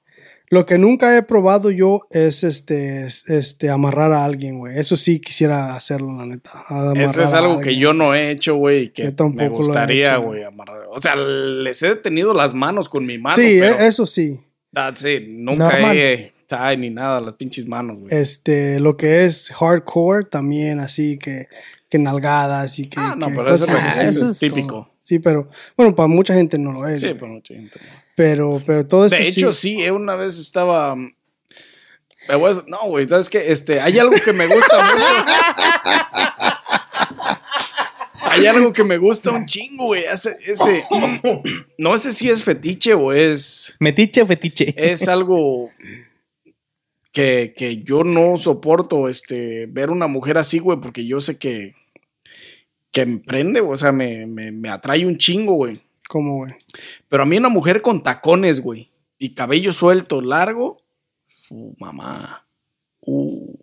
[0.49, 4.77] lo que nunca he probado yo es este, es- este, amarrar a alguien, güey.
[4.77, 6.51] Eso sí quisiera hacerlo, la neta.
[6.95, 9.53] Eso es algo que yo no he hecho, güey, y que Yo tampoco me lo
[9.55, 10.81] he gustaría, güey, amarrar.
[10.91, 13.35] O sea, les he tenido las manos con mi mano.
[13.35, 14.39] Sí, pero e- eso sí.
[14.73, 15.27] That's it.
[15.29, 15.97] Nunca Normal.
[15.97, 18.07] he tie ni nada, las pinches manos, güey.
[18.11, 21.47] Este, lo que es hardcore también, así que,
[21.89, 22.99] que nalgadas y que.
[22.99, 24.05] Ah, no, que pero eso, cosas es- así.
[24.05, 24.89] eso eso es es- típico.
[25.01, 27.01] Sí, pero bueno, para mucha gente no lo es.
[27.01, 27.19] Sí, güey.
[27.19, 27.87] pero mucha gente no.
[28.15, 30.95] pero, pero todo eso De hecho, sí, eh, una vez estaba.
[30.95, 31.13] mm,
[32.29, 33.51] me voy a- no, güey, ¿sabes qué?
[33.51, 35.03] Este, hay algo que me gusta mucho.
[38.25, 40.03] hay algo que me gusta un chingo, güey.
[40.05, 40.83] Ese, ese,
[41.77, 43.75] no sé si es fetiche o es.
[43.79, 44.73] Metiche o fetiche.
[44.77, 45.69] Es algo
[47.13, 51.75] que, que yo no soporto, este, ver una mujer así, güey, porque yo sé que.
[52.91, 55.81] Que me prende, o sea, me, me, me atrae un chingo, güey.
[56.07, 56.53] Como, güey.
[57.09, 60.81] Pero a mí una mujer con tacones, güey, y cabello suelto, largo,
[61.49, 62.45] uh, mamá.
[63.01, 63.55] Uh.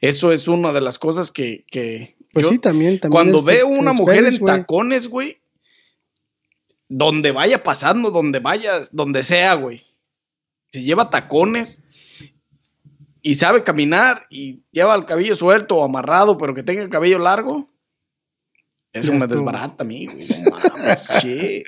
[0.00, 2.98] Eso es una de las cosas que, que Pues yo- sí, también.
[3.00, 5.38] también cuando veo una mujer en tacones, güey,
[6.88, 9.82] donde vaya pasando, donde vaya, donde sea, güey.
[10.72, 11.81] Si lleva tacones
[13.22, 17.18] y sabe caminar y lleva el cabello suelto o amarrado, pero que tenga el cabello
[17.18, 17.70] largo,
[18.92, 19.36] eso Ya me estuvo.
[19.44, 20.18] desbarata a mí, güey.
[20.44, 21.66] No mames, shit.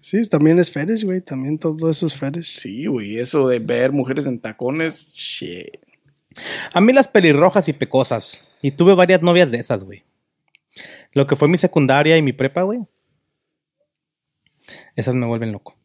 [0.00, 1.20] Sí, también es fetish, güey.
[1.20, 2.58] También todo eso es fetish.
[2.58, 5.76] Sí, güey, eso de ver mujeres en tacones, shit.
[6.72, 8.44] A mí las pelirrojas y pecosas.
[8.60, 10.02] Y tuve varias novias de esas, güey.
[11.12, 12.80] Lo que fue mi secundaria y mi prepa, güey.
[14.96, 15.76] Esas me vuelven loco.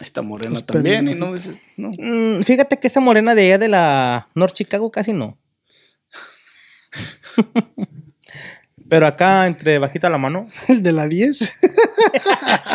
[0.00, 1.90] Esta morena Pues, también, y no dices, no.
[1.98, 5.38] Mm, fíjate que esa morena de allá de la North Chicago casi no.
[8.88, 10.46] Pero acá entre bajita la mano.
[10.68, 11.52] El de la 10.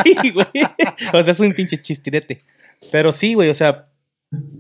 [0.03, 0.47] Sí, güey.
[1.13, 2.41] O sea, es un pinche chistirete.
[2.91, 3.89] Pero sí, güey, o sea,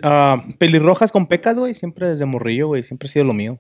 [0.03, 3.59] ah, pelirrojas con pecas, güey, siempre desde morrillo, güey, siempre ha sido lo mío.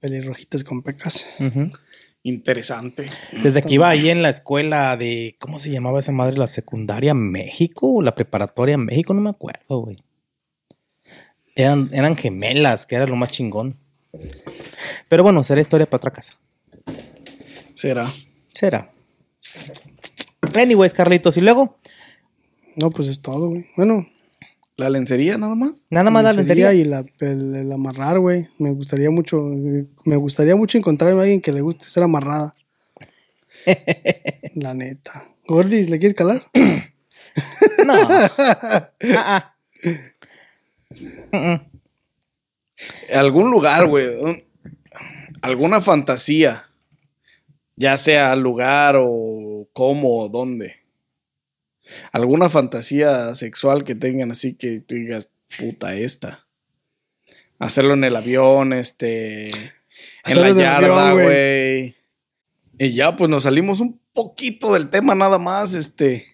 [0.00, 1.26] Pelirrojitas con pecas.
[1.40, 1.70] Ujú.
[2.26, 3.06] Interesante.
[3.42, 6.38] Desde que iba ahí en la escuela de, ¿cómo se llamaba esa madre?
[6.38, 10.02] La secundaria México o la preparatoria México, no me acuerdo, güey.
[11.54, 13.78] Eran, eran gemelas, que era lo más chingón.
[15.10, 16.34] Pero bueno, será historia para otra casa.
[17.74, 18.06] Será.
[18.48, 18.90] Será.
[20.54, 21.78] Anyways, Carlitos, y luego,
[22.76, 23.66] No, pues es todo, güey.
[23.76, 24.06] Bueno,
[24.76, 25.70] ¿La lencería nada más?
[25.88, 26.86] nada más la lencería lencería.
[26.86, 28.48] y la, el, el amarrar, güey.
[28.58, 29.40] Me gustaría mucho,
[30.04, 32.54] me gustaría mucho encontrarme a alguien que le guste ser amarrada.
[34.54, 35.28] la neta.
[35.46, 36.42] Gordis, ¿le quieres calar?
[37.84, 37.94] No.
[39.16, 39.54] Ah,
[41.32, 41.62] ah.
[43.12, 44.06] Algún lugar, güey.
[44.20, 44.44] un-
[45.42, 46.64] Alguna fantasía.
[47.76, 50.76] Ya sea lugar o cómo o dónde.
[52.12, 55.26] Alguna fantasía sexual que tengan así que tú digas,
[55.58, 56.46] puta esta.
[57.58, 59.50] Hacerlo en el avión, este.
[59.50, 59.56] En
[60.24, 61.94] Hacerlo la en yarda, güey.
[62.78, 66.26] Y ya, pues nos salimos un poquito del tema nada más, este.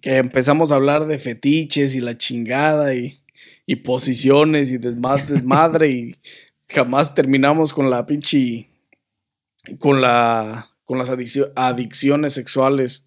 [0.00, 3.20] Que empezamos a hablar de fetiches y la chingada y,
[3.66, 6.16] y posiciones y desmadre, desmadre y
[6.68, 8.68] jamás terminamos con la pinche.
[9.78, 10.70] con la.
[10.84, 13.05] con las adiccio- adicciones sexuales.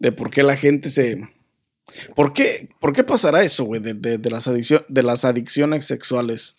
[0.00, 1.28] De por qué la gente se.
[2.16, 3.80] ¿Por qué, por qué pasará eso, güey?
[3.80, 6.56] De, de- de las adiccio- de las adicciones sexuales.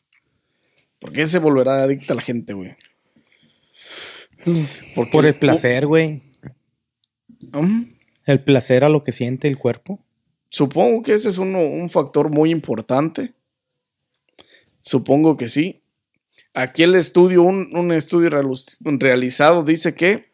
[0.99, 2.75] ¿Por qué se volverá adicta la gente, güey?
[4.95, 6.21] Porque- Por el placer, güey.
[8.25, 10.03] El placer a lo que siente el cuerpo.
[10.47, 13.33] Supongo que ese es uno, un factor muy importante.
[14.81, 15.81] Supongo que sí.
[16.53, 20.30] Aquí el estudio, un, un estudio reali- realizado dice que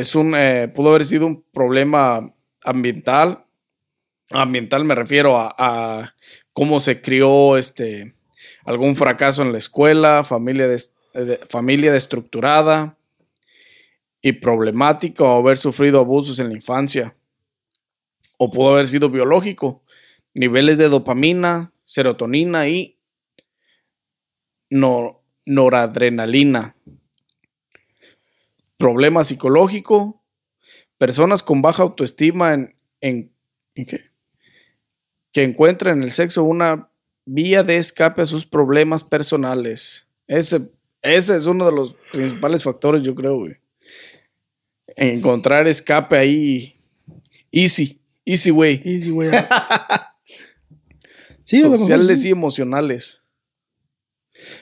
[0.00, 3.44] es un, eh, pudo haber sido un problema ambiental.
[4.30, 6.14] Ambiental me refiero a,
[6.52, 8.14] cómo se crió este,
[8.64, 12.96] algún fracaso en la escuela, familia, eh, de- familia destructurada
[14.22, 17.14] y problemática o haber sufrido abusos en la infancia
[18.38, 19.82] o pudo haber sido biológico.
[20.32, 22.98] Niveles de dopamina, serotonina y
[24.70, 26.73] no- noradrenalina.
[28.84, 30.22] Problema psicológico.
[30.98, 33.32] Personas con baja autoestima en, en-
[33.74, 34.10] ¿en qué?
[35.32, 36.90] que encuentran en el sexo una
[37.24, 40.06] vía de escape a sus problemas personales.
[40.26, 40.70] Ese,
[41.00, 43.56] ese es uno de los principales factores, yo creo, güey.
[44.96, 46.78] Encontrar escape ahí.
[47.50, 48.02] Easy.
[48.26, 48.80] Easy way.
[48.84, 49.30] Easy, güey.
[51.42, 52.28] sí, sociales sí.
[52.28, 53.24] y emocionales.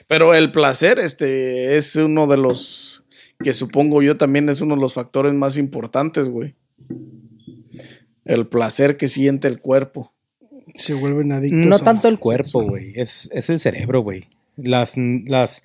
[0.07, 3.02] Pero el placer, este, es uno de los
[3.39, 6.55] que supongo yo también es uno de los factores más importantes, güey.
[8.25, 10.13] El placer que siente el cuerpo.
[10.75, 11.65] Se vuelven adictos.
[11.65, 12.93] No a- tanto el cuerpo, güey.
[12.95, 14.25] Es, es el cerebro, güey.
[14.55, 15.63] Las, las,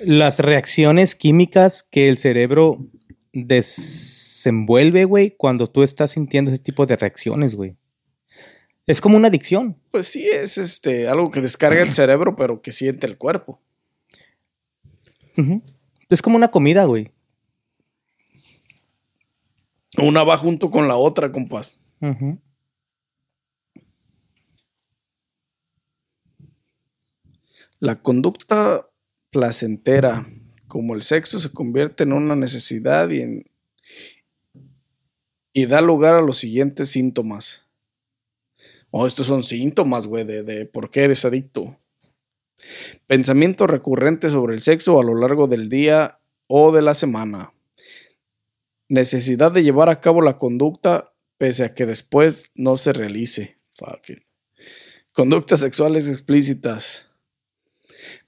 [0.00, 2.86] las reacciones químicas que el cerebro
[3.32, 7.74] desenvuelve, güey, cuando tú estás sintiendo ese tipo de reacciones, güey.
[8.86, 9.76] Es como una adicción.
[9.90, 13.60] Pues sí, es este algo que descarga el cerebro, pero que siente el cuerpo.
[15.36, 15.62] Ujú.
[16.12, 17.10] Es como una comida, güey.
[19.98, 21.80] Una va junto con la otra, compás.
[27.78, 28.88] La conducta
[29.30, 30.26] placentera,
[30.68, 33.50] como el sexo, se convierte en una necesidad y, en-
[35.52, 37.66] y da lugar a los siguientes síntomas.
[38.90, 41.78] Oh, estos son síntomas, güey, de, de por qué eres adicto.
[43.06, 47.52] Pensamientos recurrentes sobre el sexo a lo largo del día o de la semana.
[48.88, 53.58] Necesidad de llevar a cabo la conducta pese a que después no se realice.
[55.12, 57.08] Conductas sexuales explícitas.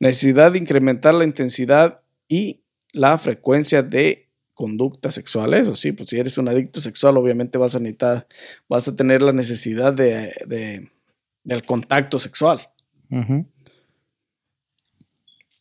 [0.01, 5.69] Necesidad de incrementar la intensidad y la frecuencia de conductas sexuales.
[5.69, 8.27] O sí, pues si eres un adicto sexual, obviamente vas a necesitar,
[8.69, 10.91] vas a tener la necesidad de, de-
[11.43, 12.61] del contacto sexual.
[13.11, 13.47] Ujú.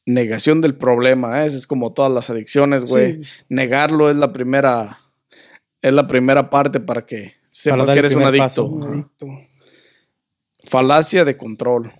[0.05, 1.47] Negación del problema, ¿eh?
[1.47, 3.23] Eso es como todas las adicciones, güey.
[3.23, 3.29] Sí.
[3.47, 4.99] Negarlo es la primera,
[5.81, 8.43] es la primera parte para que sepas que eres un adicto.
[8.43, 8.65] paso.
[8.65, 9.27] Un adicto.
[10.65, 11.93] Falacia de control.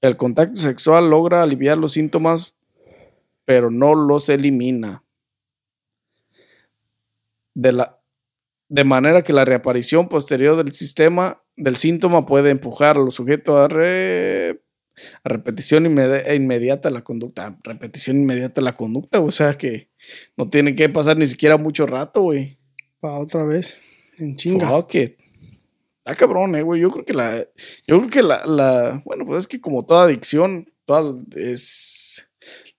[0.00, 2.54] El contacto sexual logra aliviar los síntomas,
[3.44, 5.04] pero no los elimina.
[7.54, 8.00] De, la,
[8.68, 13.56] de manera que la reaparición posterior del sistema del síntoma puede empujar a los sujetos
[13.56, 14.60] a, re-
[15.22, 17.58] a repetición inmedi- inmediata de la conducta.
[17.62, 19.88] Repetición inmediata de la conducta, o sea que
[20.36, 22.58] no tiene que pasar ni siquiera mucho rato, güey.
[23.00, 23.76] Pa' otra vez.
[24.18, 24.68] En chinga.
[24.68, 25.16] Fuck it.
[25.98, 26.80] Está cabrón, eh, güey.
[26.80, 27.38] Yo creo que la.
[27.86, 29.02] Yo creo que la, la.
[29.04, 32.26] Bueno, pues es que como toda adicción, toda es.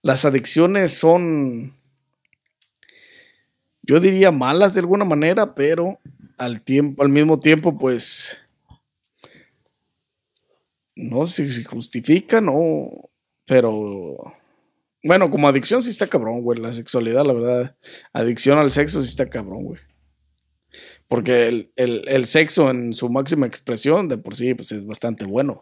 [0.02, 1.72] Las adicciones son.
[3.82, 5.98] Yo diría malas de alguna manera, pero
[6.38, 8.38] al tiempo, al mismo tiempo, pues.
[10.94, 13.10] No sé si justifican o.
[13.46, 14.16] Pero.
[15.04, 16.60] Bueno, como adicción sí está cabrón, güey.
[16.60, 17.76] La sexualidad, la verdad.
[18.12, 19.80] Adicción al sexo sí está cabrón, güey.
[21.08, 25.24] Porque el, el- el sexo en su máxima expresión de por sí pues es bastante
[25.26, 25.60] bueno.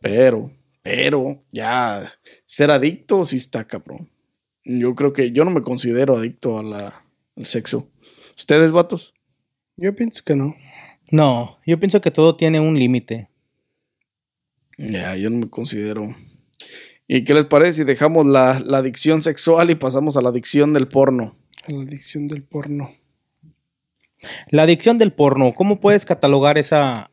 [0.00, 0.50] Pero,
[0.82, 2.12] pero, ya
[2.46, 4.10] ser adicto sí está cabrón.
[4.64, 7.04] Yo creo que yo no me considero adicto a la,
[7.36, 7.90] al sexo.
[8.36, 9.14] ¿Ustedes, vatos?
[9.76, 10.54] Yo pienso que no.
[11.10, 13.29] No, yo pienso que todo tiene un límite.
[14.80, 16.16] Ya, yo no me considero.
[17.06, 20.72] ¿Y qué les parece si dejamos la, la adicción sexual y pasamos a la adicción
[20.72, 21.36] del porno?
[21.66, 22.94] A la adicción del porno.
[24.48, 27.10] La adicción del porno, ¿cómo puedes catalogar esa,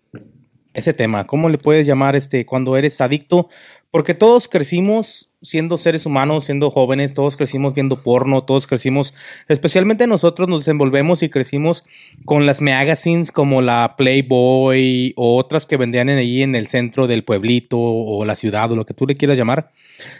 [0.77, 1.25] ese tema?
[1.25, 3.49] ¿Cómo le puedes llamar este cuando eres adicto?
[3.89, 9.13] Porque todos crecimos siendo seres humanos, siendo jóvenes, todos crecimos viendo porno, todos crecimos,
[9.47, 11.83] especialmente nosotros nos desenvolvemos y crecimos
[12.25, 17.23] con las magazines como la Playboy o otras que vendían en en el centro del
[17.23, 19.71] pueblito o la ciudad o lo que tú le quieras llamar.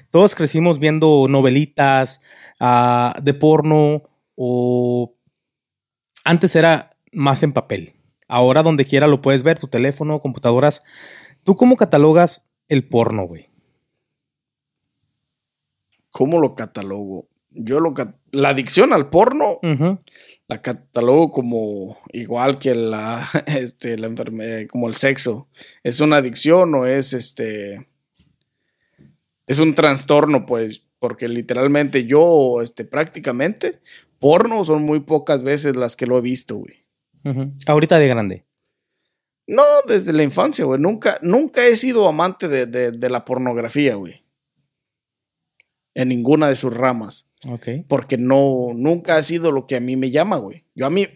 [0.10, 2.22] Todos crecimos viendo novelitas
[2.60, 4.04] ah, de porno
[4.36, 5.16] o
[6.24, 7.97] antes era más en papel.
[8.28, 10.84] Ahora donde quiera lo puedes ver, tu teléfono, computadoras.
[11.44, 13.50] ¿Tú cómo catalogas el porno, güey?
[16.12, 17.28] ¿Cómo lo catalogo?
[17.52, 19.60] Yo lo cat- la adicción al porno
[20.48, 25.48] la catalogo como igual que la, este, la enfermedad, como el sexo.
[25.84, 27.88] ¿Es una adicción o es este,
[29.48, 30.84] es un trastorno, pues?
[31.00, 33.80] Porque literalmente yo, este, prácticamente,
[34.20, 36.86] porno son muy pocas veces las que lo he visto, güey.
[37.68, 38.46] Ahorita de grande.
[39.48, 40.80] No, desde la infancia, güey.
[40.80, 44.24] Nunca, nunca he sido amante de, de- de la pornografía, güey.
[45.96, 47.24] En ninguna de sus ramas.
[47.48, 47.68] Ok.
[47.88, 50.66] porque no, nunca ha sido lo que a mí me llama, güey.
[50.74, 51.08] Yo a mí,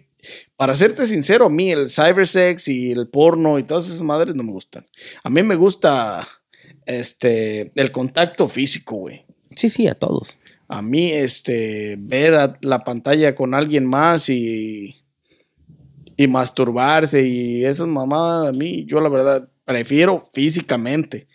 [0.56, 4.43] para serte sincero, a mí el cybersex y el porno y todas esas madres no
[4.43, 4.86] me gustan.
[5.24, 6.28] A mí me gusta,
[6.86, 9.26] este, el contacto físico, güey.
[9.56, 10.38] Sí, sí, a todos.
[10.67, 15.01] A mí, este, ver a la pantalla con alguien más y,
[16.17, 21.27] y masturbarse y esas mamadas, a mí, yo la verdad, prefiero físicamente.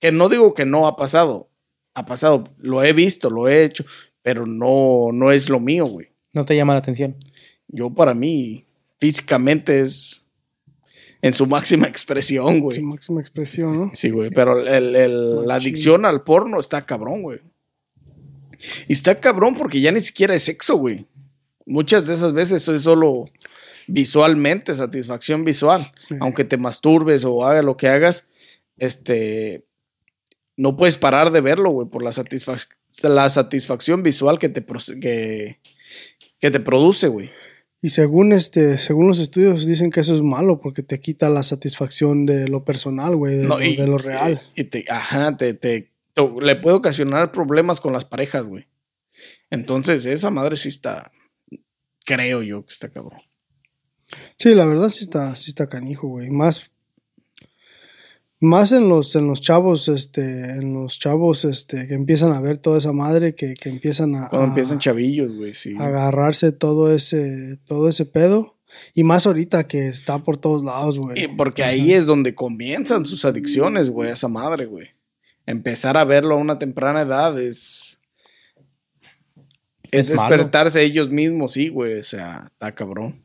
[0.00, 1.48] Que no digo que no ha pasado.
[1.94, 3.84] Ha pasado, lo he visto, lo he hecho,
[4.22, 6.08] pero no, no es lo mío, güey.
[6.32, 7.16] ¿No te llama la atención?
[7.66, 8.64] Yo para mí,
[9.00, 10.26] físicamente es
[11.20, 12.80] en su máxima expresión, Su güey.
[12.82, 13.90] máxima expresión, ¿no?
[13.94, 17.40] Sí, güey, pero el- el- la adicción al porno está cabrón, güey.
[18.86, 21.06] Y está cabrón porque ya ni siquiera es sexo, güey.
[21.66, 23.24] Muchas de esas veces es solo
[23.88, 25.92] visualmente, satisfacción visual.
[26.08, 26.16] Sí.
[26.20, 28.26] Aunque te masturbes o haga lo que hagas,
[28.76, 29.64] este,
[30.56, 32.68] no puedes parar de verlo, güey, por la, satisfac-
[33.02, 34.64] la satisfacción visual que te,
[35.00, 35.58] que,
[36.40, 37.28] que te produce, güey.
[37.80, 41.44] Y según este, según los estudios dicen que eso es malo porque te quita la
[41.44, 44.42] satisfacción de lo personal, güey, de, No, lo- y- de lo real.
[44.56, 48.66] Y te, ajá, te, te, te- le puede ocasionar problemas con las parejas, güey.
[49.50, 51.12] Entonces, esa madre sí está,
[52.04, 53.20] creo yo que está cabrón.
[54.36, 56.30] Sí, la verdad sí está, sí está canijo, güey.
[56.30, 56.70] Más,
[58.40, 62.58] más en los, en los chavos, este, en los chavos, este, que empiezan a ver
[62.58, 65.72] toda esa madre, que, que empiezan a, Cuando a- empiezan chavillos, güey, sí.
[65.78, 68.56] a agarrarse todo ese, todo ese pedo.
[68.94, 71.24] Y más ahorita que está por todos lados, güey.
[71.24, 74.88] Y porque ahí es donde comienzan sus adicciones, güey, a esa madre, güey.
[75.46, 78.02] Empezar a verlo a una temprana edad es.
[79.90, 80.28] Es, Es malo.
[80.28, 81.98] despertarse ellos mismos, sí, güey.
[81.98, 83.24] O sea, está cabrón.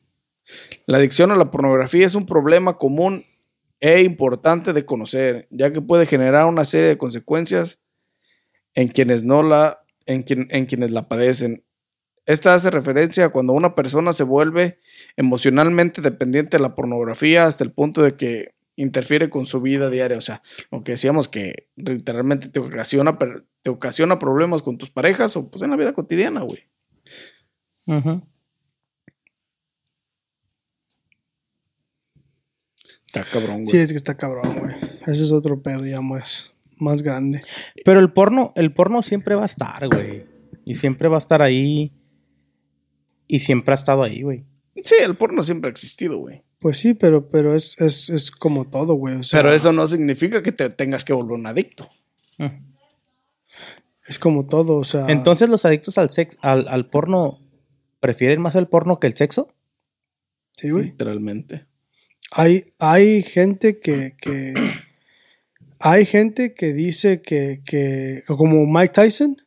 [0.86, 3.26] La adicción a la pornografía es un problema común
[3.80, 7.80] e importante de conocer, ya que puede generar una serie de consecuencias
[8.76, 11.64] en quienes no la, en, en quienes la padecen.
[12.26, 14.80] Esta hace referencia a cuando una persona se vuelve
[15.18, 20.18] emocionalmente dependiente de la pornografía hasta el punto de que interfiere con su vida diaria.
[20.18, 20.42] O sea,
[20.72, 23.18] lo que decíamos que literalmente te ocasiona,
[23.62, 26.64] te ocasiona problemas con tus parejas o pues en la vida cotidiana, güey.
[27.86, 28.22] Ujú.
[33.14, 33.68] Está cabrón, güey.
[33.68, 34.76] Sí, es que está cabrón, güey.
[35.06, 37.42] Ese es otro pedo ya más, más grande.
[37.86, 40.26] Pero el porno, el porno siempre va a estar, güey.
[40.66, 41.92] Y siempre va a estar ahí.
[43.28, 44.46] Y siempre ha estado ahí, güey.
[44.84, 46.44] Sí, el porno siempre ha existido, güey.
[46.58, 49.18] Pues sí, pero, pero es, es, es como todo, güey.
[49.18, 51.90] O sea, Pero eso no significa que te tengas que volver un adicto.
[54.08, 55.06] es como todo, o sea.
[55.08, 57.40] Entonces los adictos al sex, al, al porno,
[58.00, 59.54] ¿prefieren más el porno que el sexo?
[60.58, 60.86] Sí, güey.
[60.86, 61.68] Literalmente.
[62.36, 64.54] Hay, hay gente que, que
[65.80, 69.38] hay gente que dice que, que como Mike Tyson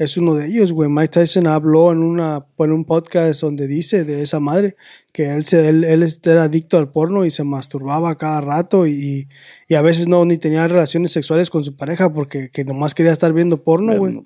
[0.00, 0.88] es uno de ellos, güey.
[0.88, 4.74] Mike Tyson habló en una en un podcast donde dice de esa madre
[5.12, 9.28] que él se él, él era adicto al porno y se masturbaba cada rato y,
[9.68, 13.12] y a veces no ni tenía relaciones sexuales con su pareja porque que nomás quería
[13.12, 14.24] estar viendo porno, güey.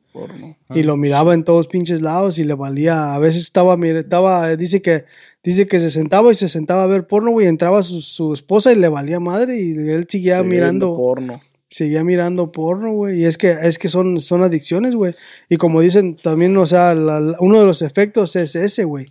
[0.72, 3.12] Y lo miraba en todos pinches lados y le valía.
[3.12, 5.07] A veces estaba, estaba, dice que,
[5.43, 7.49] dice que se sentaba y se sentaba a ver porno, güey.
[7.49, 11.41] Entraba su, su esposa y le valía madre y él seguía Seguir mirando, porno.
[11.75, 13.22] Seguía mirando porno, güey.
[13.22, 15.14] Y es que, es que son, son adicciones, güey.
[15.49, 19.07] Y como dicen también, o sea, la- uno de los efectos es ese, güey.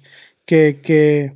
[0.46, 1.34] Que, que,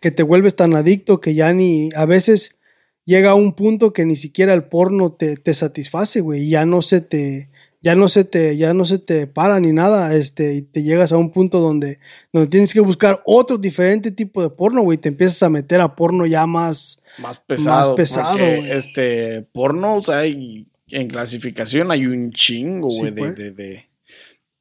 [0.00, 2.58] que te vuelves tan adicto que ya ni, a veces
[3.04, 6.42] llega a un punto que ni siquiera el porno te, te satisface, güey.
[6.42, 9.72] Y ya no se te, ya no se te, ya no se te para ni
[9.72, 12.00] nada, este, y te llegas a un punto donde,
[12.32, 14.98] donde tienes que buscar otro diferente tipo de porno, güey.
[14.98, 17.94] Te empiezas a meter a porno ya más, Más pesado.
[17.94, 18.70] pesado, porque, güey.
[18.72, 20.66] Este, pornos hay.
[20.88, 23.36] En clasificación hay un chingo, Sí, güey, de, pues.
[23.36, 23.88] de, de,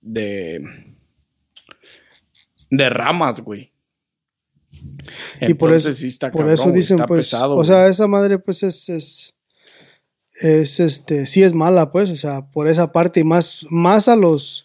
[0.01, 0.61] de.
[2.69, 3.71] de ramas, güey.
[5.41, 7.67] y por eso, sí está por cabrón, eso dicen, está pues, pesado, o güey.
[7.67, 9.35] sea, esa madre, pues, es, es,
[10.41, 14.15] es, este, sí es mala, pues, o sea, por esa parte y más, más a
[14.15, 14.62] los,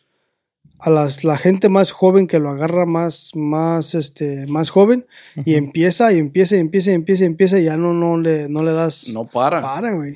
[0.78, 5.06] a las, la gente más joven que lo agarra más, más, este, más joven
[5.44, 8.48] y empieza y empieza y empieza y empieza y empieza y ya no, no le,
[8.48, 9.60] no le das no para.
[9.60, 10.14] para, güey.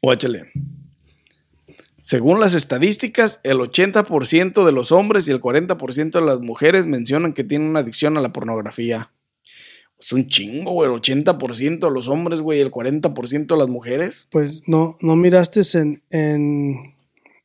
[0.00, 0.50] Guáchale.
[1.98, 7.34] Según las estadísticas, el 80% de los hombres y el 40% de las mujeres mencionan
[7.34, 9.12] que tienen una adicción a la pornografía.
[9.98, 10.90] Es un chingo, güey.
[10.90, 14.28] El 80% de los hombres, güey, y el 40% de las mujeres.
[14.30, 16.94] Pues no, no miraste en, en,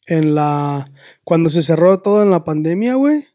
[0.08, 0.90] en la,
[1.24, 3.26] cuando se cerró todo en la pandemia, güey.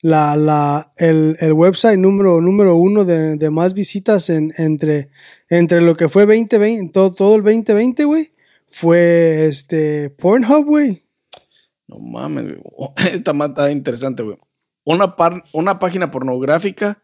[0.00, 5.08] La, la, el, el website número, número uno de, de más visitas en, entre,
[5.48, 8.30] entre lo que fue 2020, todo, todo el 2020, güey,
[8.68, 11.02] fue este Pornhub, güey.
[11.88, 12.90] No mames, güey.
[13.12, 14.36] Esta mata interesante, güey.
[14.84, 17.02] Una, par- una página pornográfica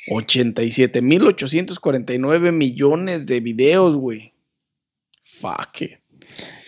[0.09, 4.33] 87.849 millones de videos, güey.
[5.23, 5.91] Fuck it.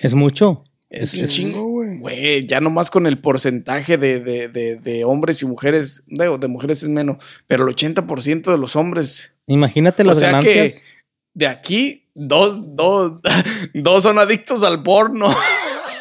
[0.01, 0.63] Es mucho.
[0.89, 1.97] Es Es un chingo, güey.
[1.97, 6.47] Güey, ya nomás con el porcentaje de, de- de- de hombres y mujeres, de, de
[6.47, 9.33] mujeres es menos, pero el 80% de los hombres.
[9.47, 10.83] Imagínate O las sea ganancias.
[10.83, 10.87] que
[11.33, 13.13] de aquí, dos, dos,
[13.73, 15.35] dos son adictos al porno.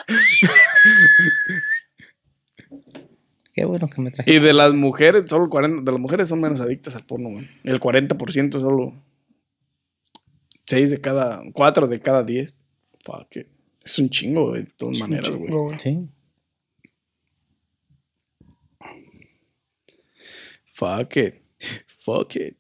[3.55, 4.31] Qué bueno que me traje.
[4.33, 7.31] Y de las mujeres, solo el 40, de las mujeres son menos adictas al porno,
[7.31, 7.49] güey.
[7.63, 8.95] El 40% solo
[10.67, 12.67] 6 de cada, 4 de cada 10.
[13.05, 13.47] Fuck it.
[13.85, 15.47] Es un chingo, güey, de todas Es un maneras, güey.
[15.47, 15.79] chingo, güey.
[15.79, 16.09] Sí.
[20.73, 21.35] Fuck it.
[21.87, 22.57] Fuck it.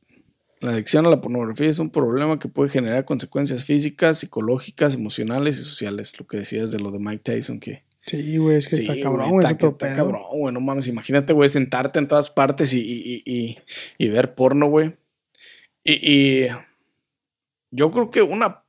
[0.60, 5.58] La adicción a la pornografía es un problema que puede generar consecuencias físicas, psicológicas, emocionales
[5.58, 6.18] y sociales.
[6.18, 9.00] Lo que decías de lo de Mike Tyson, que Sí, güey, es que Sí, está
[9.00, 12.74] cabrón, güey, es está- está cabrón, güey, no mames, imagínate, güey, sentarte en todas partes
[12.74, 13.58] y, y- y-
[13.98, 14.96] y- ver porno, güey.
[15.84, 16.46] Y,
[17.70, 18.62] yo creo que una...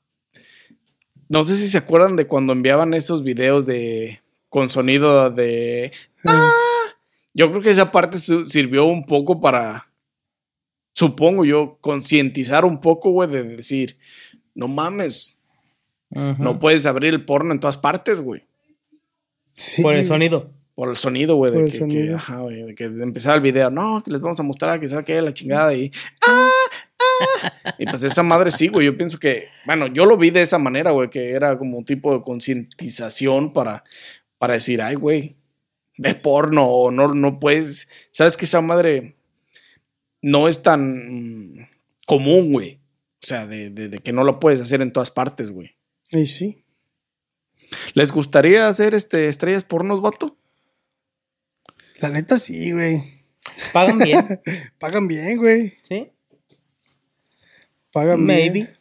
[1.28, 4.22] No sé si se acuerdan de cuando enviaban esos videos de...
[4.50, 5.92] con sonido de...
[6.24, 6.52] ¡Ah!
[7.34, 9.92] Yo creo que esa parte sirvió un poco para...
[10.94, 13.98] Supongo yo, concientizar un poco, güey, de decir,
[14.54, 15.38] no mames,
[16.10, 18.46] no puedes abrir el porno en todas partes, güey.
[19.56, 19.82] Sí.
[19.82, 20.52] Por el sonido.
[20.76, 22.08] Por el sonido, güey, de que, sonido.
[22.08, 24.90] que, ajá, güey, de que empezaba el video, no, que les vamos a mostrar que
[24.90, 25.90] sabe qué, la chingada y
[26.28, 26.50] ¡ah!
[27.00, 27.74] ¡ah!
[27.80, 30.58] Y pues esa madre sí, güey, yo pienso que, bueno, yo lo vi de esa
[30.58, 33.86] manera, güey, que era como un tipo de concientización para,
[34.38, 35.38] para decir, ay, güey,
[35.98, 39.16] ves porno o no, no puedes, sabes que esa madre
[40.22, 41.68] no es tan mm,
[42.06, 42.82] común, güey.
[43.24, 45.72] O sea, de, de- de que no lo puedes hacer en todas partes, güey.
[46.12, 46.65] Y sí.
[47.94, 50.38] ¿Les gustaría hacer este estrellas pornos, vato?
[52.00, 53.24] La neta sí, güey.
[53.74, 54.42] Pagan bien.
[54.80, 55.78] Pagan bien, güey.
[55.84, 56.12] ¿Sí?
[57.92, 58.52] Pagan Maybe.
[58.52, 58.78] bien.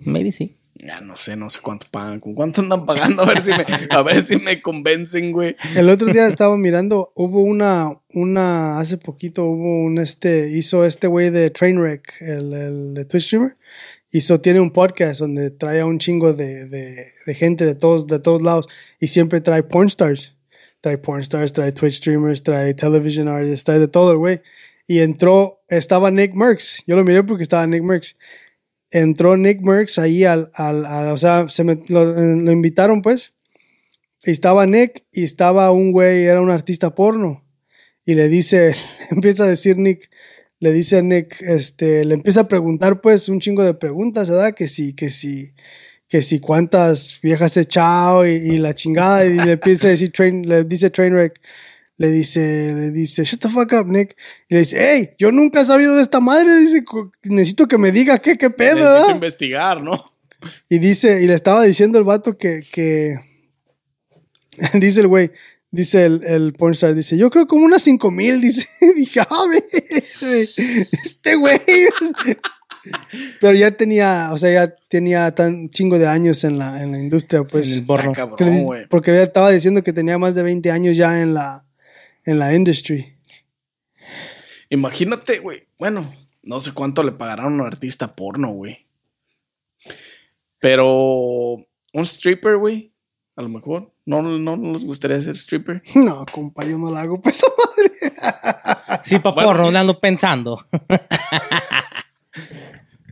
[0.00, 0.56] Maybe sí.
[0.82, 3.66] Ya no sé, no sé cuánto pagan, con cuánto andan pagando, a ver si me,
[3.90, 5.54] a ver si me convencen, güey.
[5.76, 11.06] El otro día estaba mirando, hubo una, una, hace poquito hubo un este, hizo este
[11.06, 13.58] güey de Trainwreck, el, el Twitch streamer,
[14.10, 18.18] hizo, tiene un podcast donde trae a un chingo de, de, gente de todos, de
[18.18, 20.36] todos lados y siempre trae porn stars.
[20.80, 24.40] Trae porn stars, trae Twitch streamers, trae television artists, trae de todo el güey.
[24.86, 26.82] Y entró, estaba Nick Merckx.
[26.86, 28.16] Yo lo miré porque estaba Nick Merckx.
[28.90, 33.34] Entró Nick Merckx ahí al, al, al- o sea, se me, lo, lo invitaron pues.
[34.24, 37.44] Y estaba Nick y estaba un güey, era un artista porno.
[38.04, 38.74] Y le dice,
[39.10, 40.10] empieza a decir Nick,
[40.60, 44.54] le dice a Nick, este, le empieza a preguntar pues un chingo de preguntas, ¿verdad?
[44.54, 45.52] Que si, que si,
[46.08, 49.24] que si cuántas viejas he echado y, y la chingada.
[49.24, 51.40] Y le empieza a decir, train, le dice Trainwreck,
[51.96, 54.16] le dice, le dice, shut the fuck up, Nick.
[54.48, 56.54] Y le dice, hey, yo nunca he sabido de esta madre.
[56.60, 59.14] Dice, "cu- necesito que me diga qué, qué pedo, Necesito ¿verdad?
[59.14, 60.04] investigar, ¿no?
[60.68, 63.16] Y dice, y le estaba diciendo el vato que, que
[64.74, 65.30] dice el güey,
[65.70, 68.66] dice el, el pornstar, dice, yo creo como unas cinco mil, dice,
[69.00, 71.60] dije, "Ah, ve, este güey.
[73.40, 76.98] Pero ya tenía, o sea, ya tenía tan chingo de años en la, en la
[76.98, 77.70] industria, pues.
[77.72, 78.86] En el le cabrón, güey.
[78.88, 81.66] porque ya estaba diciendo que tenía más de 20 años ya en la,
[82.24, 83.16] en la industry.
[84.70, 85.64] Imagínate, güey.
[85.78, 88.86] Bueno, no sé cuánto le pagarán a un artista porno, güey.
[90.58, 90.86] Pero
[91.92, 92.92] un stripper, güey,
[93.36, 93.92] a lo mejor.
[94.10, 95.82] No, no, no les gustaría ser stripper.
[95.94, 97.92] No, compa, yo no la hago, pues, madre.
[99.02, 99.50] Sí, pa' Bueno.
[99.50, 100.58] porno, ando pensando.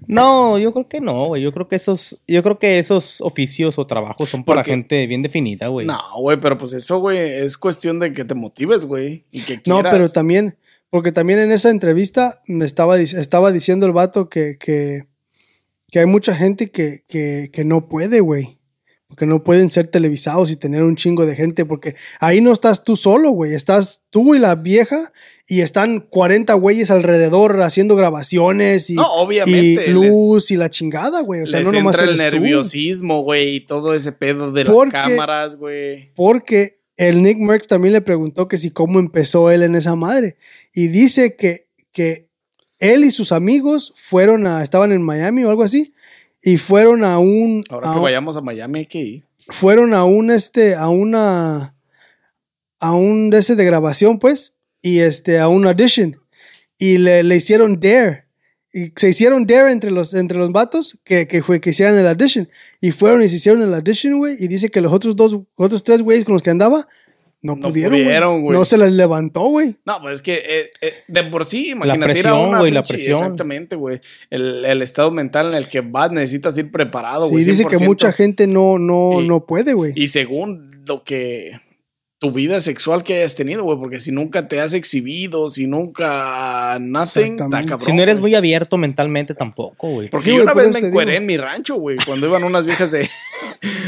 [0.06, 1.42] no, yo creo que no, güey.
[1.42, 5.06] Yo creo que esos, yo creo que esos oficios o trabajos son para Porque- gente
[5.06, 5.86] bien definida, güey.
[5.86, 9.26] No, güey, pero pues eso, güey, es cuestión de que te motives, güey.
[9.30, 9.92] Y que No, quieras.
[9.92, 10.56] pero también,
[10.90, 15.06] porque también en esa entrevista me estaba, estaba diciendo el vato que, que,
[15.90, 18.57] que hay mucha gente que, que, que no puede, güey.
[19.08, 22.84] Porque no pueden ser televisados y tener un chingo de gente, porque ahí no estás
[22.84, 23.54] tú solo, güey.
[23.54, 25.12] Estás tú y la vieja
[25.46, 30.68] y están 40 güeyes alrededor haciendo grabaciones y, No, obviamente, y les- luz y la
[30.68, 31.40] chingada, güey.
[31.40, 34.96] O sea, Les no nomás entra el nerviosismo, güey, y todo ese pedo de Porque-
[34.96, 36.12] las cámaras, güey.
[36.14, 40.36] Porque el Nick Merckx también le preguntó que si cómo empezó él en esa madre.
[40.74, 42.28] Y dice que, que
[42.78, 45.94] él y sus amigos fueron a, estaban en Miami o algo así,
[46.42, 49.24] y fueron a un, Ahora a, que vayamos a Miami hay que ir.
[49.48, 51.74] fueron a un, este, a una,
[52.78, 56.16] a un de ese de grabación, pues, y este, a un audition.
[56.78, 58.26] Y le, le hicieron dare.
[58.72, 62.06] Y se hicieron dare entre los, entre los vatos que, que fue que hicieran el
[62.06, 62.48] audition.
[62.80, 64.36] Y fueron y se hicieron el audition, güey.
[64.38, 66.86] Y dice que los otros dos, otros tres güeyes con los que andaba,
[67.40, 68.58] no, No pudieron, pudieron, güey.
[68.58, 69.76] No se les levantó, güey.
[69.86, 72.72] No, pues es que eh, eh, de por sí, imagínate ir a presión, una güey,
[72.72, 73.16] la presión.
[73.16, 74.00] Exactamente, güey.
[74.30, 77.44] El, el estado mental en el que vas necesitas ir preparado, Sí, güey.
[77.44, 77.84] dice que 100%.
[77.86, 79.92] mucha gente no, no, Y- no puede, güey.
[79.94, 81.60] Y según lo que
[82.20, 86.76] tu vida sexual que hayas tenido, güey, porque si nunca te has exhibido, si nunca
[86.80, 86.98] nothing,
[87.34, 87.68] está Exactamente.
[87.68, 87.86] cabrón.
[87.86, 90.08] si no eres muy abierto mentalmente tampoco, güey.
[90.10, 92.90] Porque Sí, yo una vez me encueré en mi rancho, güey, cuando iban unas viejas
[92.90, 93.08] de.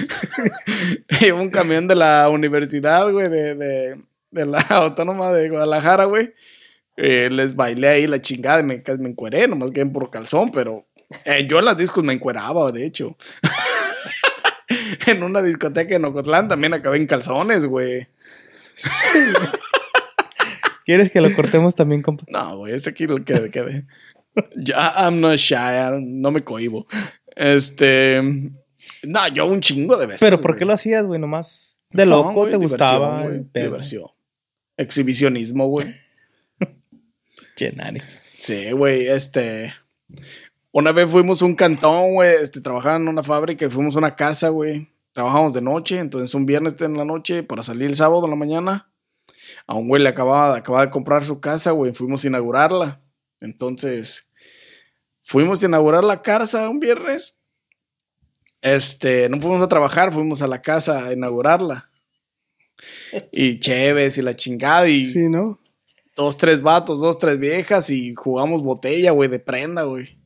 [1.21, 6.35] Iba un camión de la universidad, güey, de, de, de la Autónoma de Guadalajara, güey.
[6.97, 10.87] Eh, les bailé ahí la chingada y me, me encueré, nomás que por calzón, pero
[11.25, 13.17] eh, yo en las discos me encueraba, de hecho.
[15.07, 18.09] en una discoteca en Ocotlán también acabé en calzones, güey.
[20.85, 22.25] ¿Quieres que lo cortemos también, compa?
[22.29, 23.85] No, güey, ese aquí lo quede, quede.
[24.57, 26.87] Ya, I'm not shy, no me cohibo.
[27.37, 28.23] Este.
[29.05, 30.21] No, yo un chingo de veces.
[30.21, 30.69] Pero ¿por qué güey.
[30.69, 31.21] lo hacías, güey?
[31.21, 33.23] Nomás de No, loco, güey, te gustaba.
[33.23, 33.65] diversión, güey.
[33.65, 34.11] Diversión.
[34.77, 35.87] Exhibicionismo, güey.
[37.57, 38.21] Chenares.
[38.39, 39.75] Sí, güey, este.
[40.73, 43.99] Una vez fuimos a un cantón, güey, este, trabajaba en una fábrica y fuimos a
[43.99, 44.89] una casa, güey.
[45.13, 48.37] Trabajamos de noche, entonces un viernes en la noche para salir el sábado en la
[48.37, 48.93] mañana.
[49.67, 53.01] A un güey le acababa, acababa de comprar su casa, güey, fuimos a inaugurarla.
[53.41, 54.31] Entonces,
[55.21, 57.37] fuimos a inaugurar la casa un viernes.
[58.63, 61.91] Este, no fuimos a trabajar, fuimos a la casa a inaugurarla.
[63.33, 65.59] Y chéves y la chingada y Sí, ¿no?
[66.17, 70.19] dos, tres vatos, dos, tres viejas y jugamos botella, güey, de prenda, güey.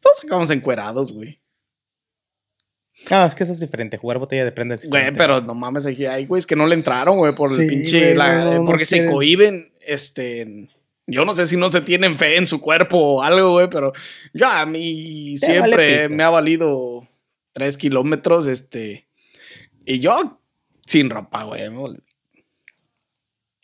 [0.00, 1.40] Todos acabamos encuerados, güey.
[3.10, 3.96] Ah, es que eso es diferente.
[3.98, 6.74] Jugar botella de prenda es Güey, pero no mames, aquí hay güeyes que no le
[6.74, 8.00] entraron, güey, por el pinche.
[8.00, 9.12] güey, la- no, no, no porque se quieren.
[9.12, 10.68] cohiben, este.
[11.06, 13.92] Yo no sé si no se tienen fe en su cuerpo o algo, güey, pero
[14.32, 17.06] ya a mí Te siempre vale me ha valido
[17.54, 19.08] tres kilómetros, este.
[19.86, 20.38] Y yo
[20.86, 21.62] sin ropa, güey.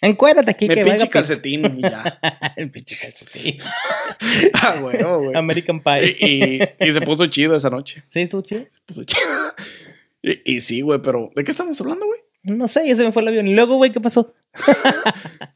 [0.02, 2.18] Encuérdate aquí me que pinche calcetín y ya.
[2.56, 3.58] El pinche calcetín.
[4.54, 5.36] Ah, güey, oh, güey.
[5.36, 6.16] American Pie.
[6.20, 8.02] Y, y- y se puso chido esa noche.
[8.10, 8.64] ¿Sí estuvo chido?
[8.68, 9.22] Se puso chido.
[10.22, 12.20] Y, y sí, güey, pero ¿de qué estamos hablando, güey?
[12.42, 13.48] No sé, ya se me fue el avión.
[13.48, 14.34] Y luego, güey, ¿qué pasó?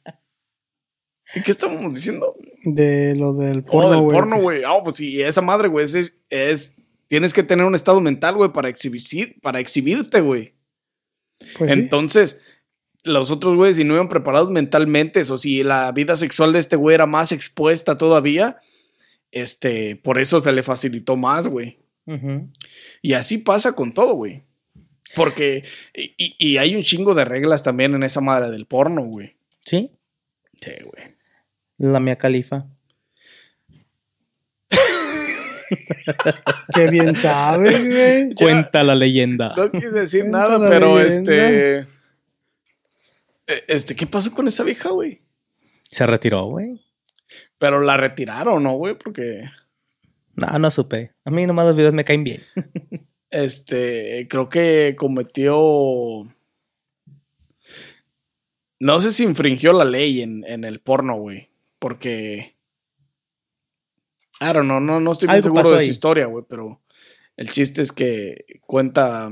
[1.34, 2.36] ¿Y qué estamos diciendo?
[2.64, 4.14] De lo del Oh, porno, del güey.
[4.16, 4.44] porno, pues.
[4.44, 4.62] güey.
[4.64, 6.74] Ah, pues sí, esa madre, güey, es, es-
[7.14, 10.54] Tienes que tener un estado mental, güey, para exhibir, para exhibirte, güey.
[11.56, 11.78] Pues sí.
[11.78, 12.40] Entonces,
[13.04, 16.74] los otros güeyes, si no iban preparados mentalmente, o si la vida sexual de este
[16.74, 18.58] güey era más expuesta todavía,
[19.30, 21.78] este, por eso se le facilitó más, güey.
[23.00, 24.42] Y así pasa con todo, güey.
[25.14, 25.62] Porque,
[25.94, 29.36] y, y- y hay un chingo de reglas también en esa madre del porno, güey.
[29.64, 29.92] ¿Sí?
[30.60, 31.14] Sí, güey.
[31.78, 32.66] La mía califa.
[36.74, 38.28] Qué bien sabes, güey.
[38.34, 38.44] Ya.
[38.46, 39.54] Cuenta la leyenda.
[39.56, 41.32] No quise decir Cuenta nada, pero leyenda.
[41.34, 41.78] este.
[41.78, 41.86] eh,
[43.68, 45.20] Este, ¿qué pasó con esa vieja, güey?
[45.90, 46.80] Se retiró, güey.
[47.58, 48.96] Pero la retiraron, ¿no, güey?
[48.98, 49.44] Porque,
[50.34, 51.12] No, no supe.
[51.24, 52.42] A mí nomás los videos me caen bien.
[53.30, 56.26] este, creo que cometió.
[58.80, 61.48] No sé si infringió la ley en, en el porno, güey.
[61.78, 62.53] Porque.
[64.40, 66.80] I don't know, no, no estoy bien Algo seguro de su historia, güey, pero
[67.36, 69.30] el chiste es que cuenta.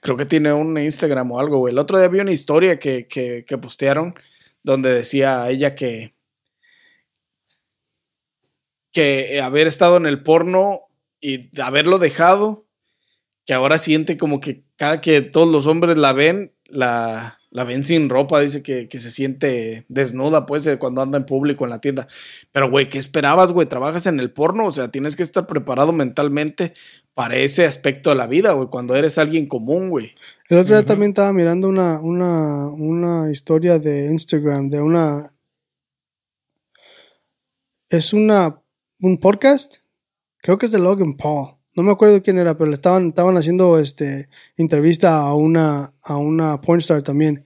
[0.00, 1.72] Creo que tiene un Instagram o algo, güey.
[1.72, 4.14] El otro día vi una historia que, que, que postearon
[4.62, 6.14] donde decía ella que.
[8.92, 10.82] que haber estado en el porno
[11.20, 12.66] y haberlo dejado,
[13.44, 17.84] que ahora siente como que cada que todos los hombres la ven, la, la ven
[17.84, 21.70] sin ropa, dice que, que se siente desnuda, pues, eh, cuando anda en público en
[21.70, 22.06] la tienda.
[22.52, 23.66] Pero, güey, ¿qué esperabas, güey?
[23.66, 24.66] ¿Trabajas en el porno?
[24.66, 26.74] O sea, tienes que estar preparado mentalmente
[27.14, 30.14] para ese aspecto de la vida, güey, cuando eres alguien común, güey.
[30.50, 35.32] El otro día también estaba mirando una, una, una historia de Instagram de una.
[37.88, 38.60] Es una
[39.00, 39.76] un podcast.
[40.42, 41.55] Creo que es de Logan Paul.
[41.76, 46.16] No me acuerdo quién era, pero le estaban, estaban haciendo este entrevista a una, a
[46.16, 47.44] una pornstar también.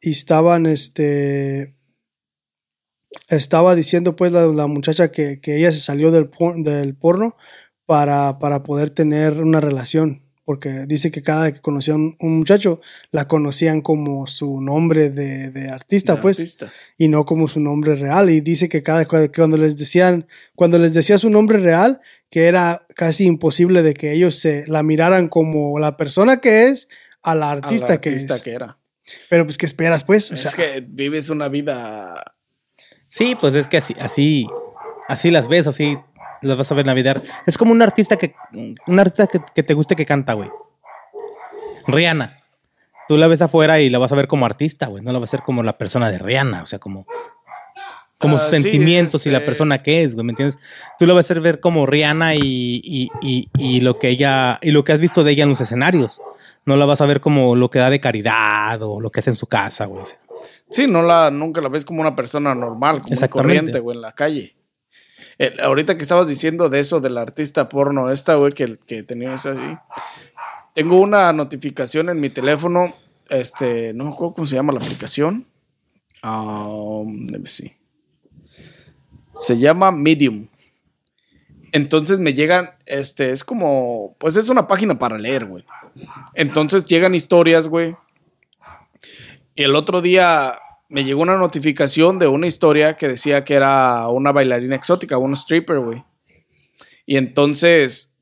[0.00, 1.74] Y estaban este.
[3.28, 7.36] Estaba diciendo pues la, muchacha que, que ella se salió del, por- del porno
[7.86, 10.23] para, para poder tener una relación.
[10.44, 12.80] Porque dice que cada vez que conocía a un, un muchacho,
[13.10, 16.72] la conocían como su nombre de, de artista, De pues, artista.
[16.98, 18.28] y no como su nombre real.
[18.30, 22.44] Y dice que cada que cuando les decían, cuando les decía su nombre real, que
[22.46, 26.88] era casi imposible de que ellos se la miraran como la persona que es
[27.22, 28.42] a la A la artista, que artista es.
[28.42, 28.78] que era.
[29.30, 30.30] Pero pues, ¿qué esperas, pues?
[30.32, 32.22] O sea, es que vives una vida
[33.08, 34.48] Sí, pues es que así, así,
[35.08, 35.96] así las ves, así
[36.42, 37.22] las vas a ver navidad.
[37.46, 38.34] Es como un artista que,
[38.86, 40.50] un artista que, que te guste que canta, güey.
[41.86, 42.36] Rihanna.
[43.08, 45.02] Tú la ves afuera y la vas a ver como artista, güey.
[45.02, 47.06] No la vas a ver como la persona de Rihanna, o sea, como,
[48.18, 50.58] como Ah, sus sí, sentimientos y la este- persona que es, güey, ¿me entiendes?
[50.98, 52.40] Tú la vas a hacer ver como Rihanna y,
[52.82, 55.60] y, y, y lo que ella, y lo que has visto de ella en los
[55.60, 56.22] escenarios.
[56.64, 59.28] No la vas a ver como lo que da de caridad o lo que hace
[59.28, 60.02] en su casa, güey.
[60.70, 64.12] Sí, no la, nunca la ves como una persona normal, como corriente, güey, en la
[64.12, 64.56] calle.
[65.38, 69.34] El- ahorita que estabas diciendo de eso del artista porno, esta, güey, que, que tenía
[69.34, 69.78] esa así.
[70.74, 72.94] Tengo una notificación en mi teléfono,
[73.28, 75.46] este, no me acuerdo cómo se llama la aplicación.
[76.22, 77.76] Um, let me see.
[79.38, 80.48] Se llama Medium.
[81.72, 85.64] Entonces me llegan, este, es como, pues es una página para leer, güey.
[86.34, 87.96] Entonces llegan historias, güey.
[89.56, 90.58] Y el otro día
[90.88, 95.34] me llegó una notificación de una historia que decía que era una bailarina exótica, una
[95.34, 96.04] stripper, güey.
[97.06, 98.16] Y entonces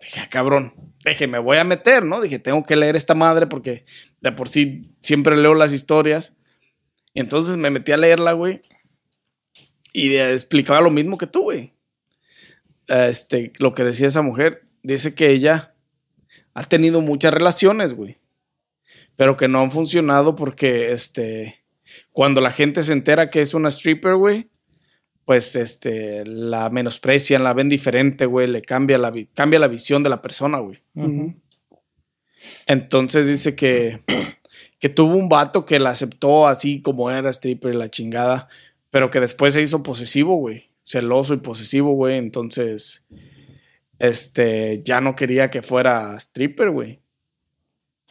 [0.00, 0.74] dije, "Ah, cabrón,
[1.04, 2.20] dije, me voy a meter, ¿no?
[2.20, 3.84] Dije, tengo que leer esta madre porque
[4.20, 6.34] de por sí siempre leo las historias.
[7.14, 8.62] Y entonces me metí a leerla, güey.
[9.92, 11.74] Y explicaba lo mismo que tú, güey.
[12.86, 15.74] Este, lo que decía esa mujer, dice que ella
[16.54, 18.18] ha tenido muchas relaciones, güey.
[19.16, 21.61] Pero que no han funcionado porque, este,
[22.12, 24.48] cuando la gente se entera que es una stripper, güey,
[25.24, 30.10] pues, este, la menosprecian, la ven diferente, güey, le cambia la, cambia la visión de
[30.10, 30.82] la persona, güey.
[32.66, 34.00] Entonces dice que,
[34.78, 38.48] que tuvo un vato que la aceptó así como era stripper y la chingada,
[38.90, 40.70] pero que después se hizo posesivo, güey.
[40.84, 42.18] Celoso y posesivo, güey.
[42.18, 43.06] Entonces,
[43.98, 47.01] este, ya no quería que fuera stripper, güey.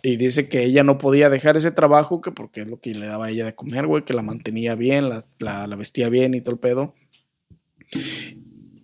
[0.03, 3.05] Y dice que ella no podía dejar ese trabajo, que porque es lo que le
[3.05, 6.33] daba a ella de comer, güey, que la mantenía bien, la, la- la vestía bien
[6.33, 6.95] y todo el pedo.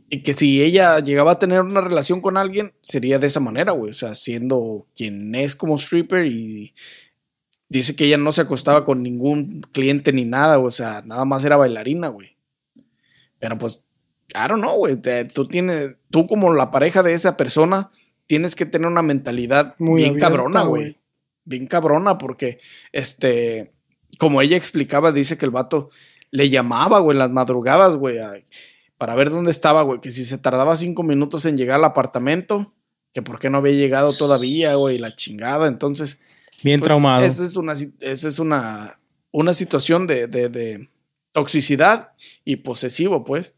[0.09, 3.71] Y que si ella llegaba a tener una relación con alguien, sería de esa manera,
[3.73, 3.91] güey.
[3.91, 6.73] O sea, siendo quien es como stripper y
[7.67, 11.43] dice que ella no se acostaba con ningún cliente ni nada, o sea, nada más
[11.43, 12.37] era bailarina, güey.
[13.39, 13.85] Pero pues,
[14.27, 14.97] claro, no, güey.
[15.33, 17.91] Tú tienes, tú como la pareja de esa persona,
[18.27, 20.97] tienes que tener una mentalidad Muy bien abierta, cabrona, güey.
[21.47, 22.59] Bien cabrona, porque,
[22.91, 23.71] este,
[24.19, 25.89] como ella explicaba, dice que el vato
[26.29, 28.17] le llamaba, güey, en las madrugadas, güey,
[28.97, 32.73] para ver dónde estaba, güey, que si se tardaba cinco minutos en llegar al apartamento,
[33.13, 35.67] que por qué no había llegado todavía, güey, la chingada.
[35.67, 36.19] Entonces,
[36.63, 37.23] Bien pues, traumado.
[37.25, 38.99] Eso es una, eso es una,
[39.31, 40.89] una situación de, de- de
[41.31, 42.11] toxicidad
[42.43, 43.55] y posesivo, pues.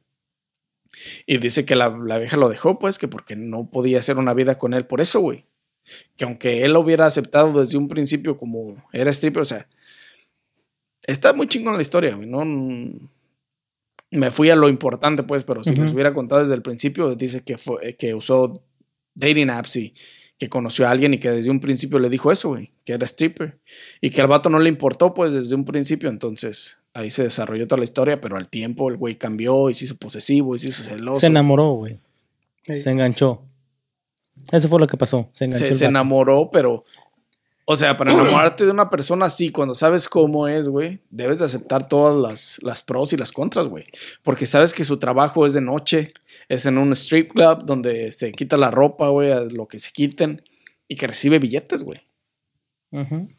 [1.26, 4.34] Y dice que la, la vieja lo dejó, pues, que porque no podía hacer una
[4.34, 5.46] vida con él por eso, güey.
[6.18, 9.68] Que aunque él lo hubiera aceptado desde un principio como era stripper, o sea,
[11.04, 12.28] está muy chingón la historia, güey.
[12.28, 12.44] No,
[14.12, 15.84] me fui a lo importante, pues, pero si Ujú.
[15.84, 18.54] les hubiera contado desde el principio, dice que, fue, que usó
[19.14, 19.94] dating apps y
[20.38, 23.06] que conoció a alguien y que desde un principio le dijo eso, güey, que era
[23.06, 23.60] stripper.
[24.02, 26.10] Y que al vato no le importó, pues, desde un principio.
[26.10, 29.86] Entonces, ahí se desarrolló toda la historia, pero al tiempo el güey cambió y se
[29.86, 31.20] hizo posesivo y se hizo celoso.
[31.20, 32.00] Se enamoró, güey.
[32.66, 32.78] Ey.
[32.82, 33.44] Se enganchó.
[34.52, 35.30] Eso fue lo que pasó.
[35.34, 36.84] Se se, enamoró, pero,
[37.66, 41.46] o sea, para enamorarte de una persona así, cuando sabes cómo es, güey, debes de
[41.46, 43.86] aceptar todas las, las pros y las contras, güey.
[44.24, 46.14] Porque sabes que su trabajo es de noche,
[46.48, 49.92] es en un strip club donde se quita la ropa, güey, a lo que se
[49.92, 50.42] quiten,
[50.88, 52.02] y que recibe billetes, güey.
[52.92, 53.30] Ujú.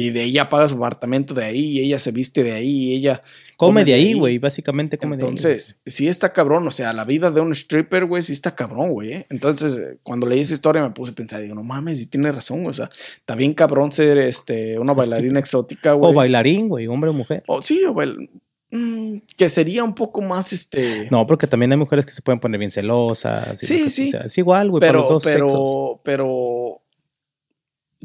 [0.00, 2.94] Y de ella paga su apartamento de ahí, y ella se viste de ahí, y
[2.96, 3.20] ella...
[3.56, 4.38] Come de ahí, güey.
[4.38, 5.28] Básicamente come de ahí.
[5.28, 8.90] Entonces, sí está cabrón, o sea, la vida de un stripper, güey, sí está cabrón,
[8.92, 9.12] güey.
[9.12, 9.26] ¿eh?
[9.28, 12.32] Entonces, eh, cuando leí esa historia me puse a pensar, digo, no mames, y tiene
[12.32, 12.88] razón, o sea,
[13.18, 16.10] está bien cabrón ser este, una bailarina exótica, güey.
[16.10, 16.86] O bailarín, güey.
[16.86, 17.42] Hombre o mujer.
[17.46, 18.30] O sí, o bail-
[18.70, 21.08] mm, que sería un poco más, este...
[21.10, 23.58] No, porque también hay mujeres que se pueden poner bien celosas.
[23.58, 24.06] Sí, que- sí.
[24.06, 26.00] o sea, es igual, güey, para pero, los dos pero, sexos.
[26.02, 26.80] pero,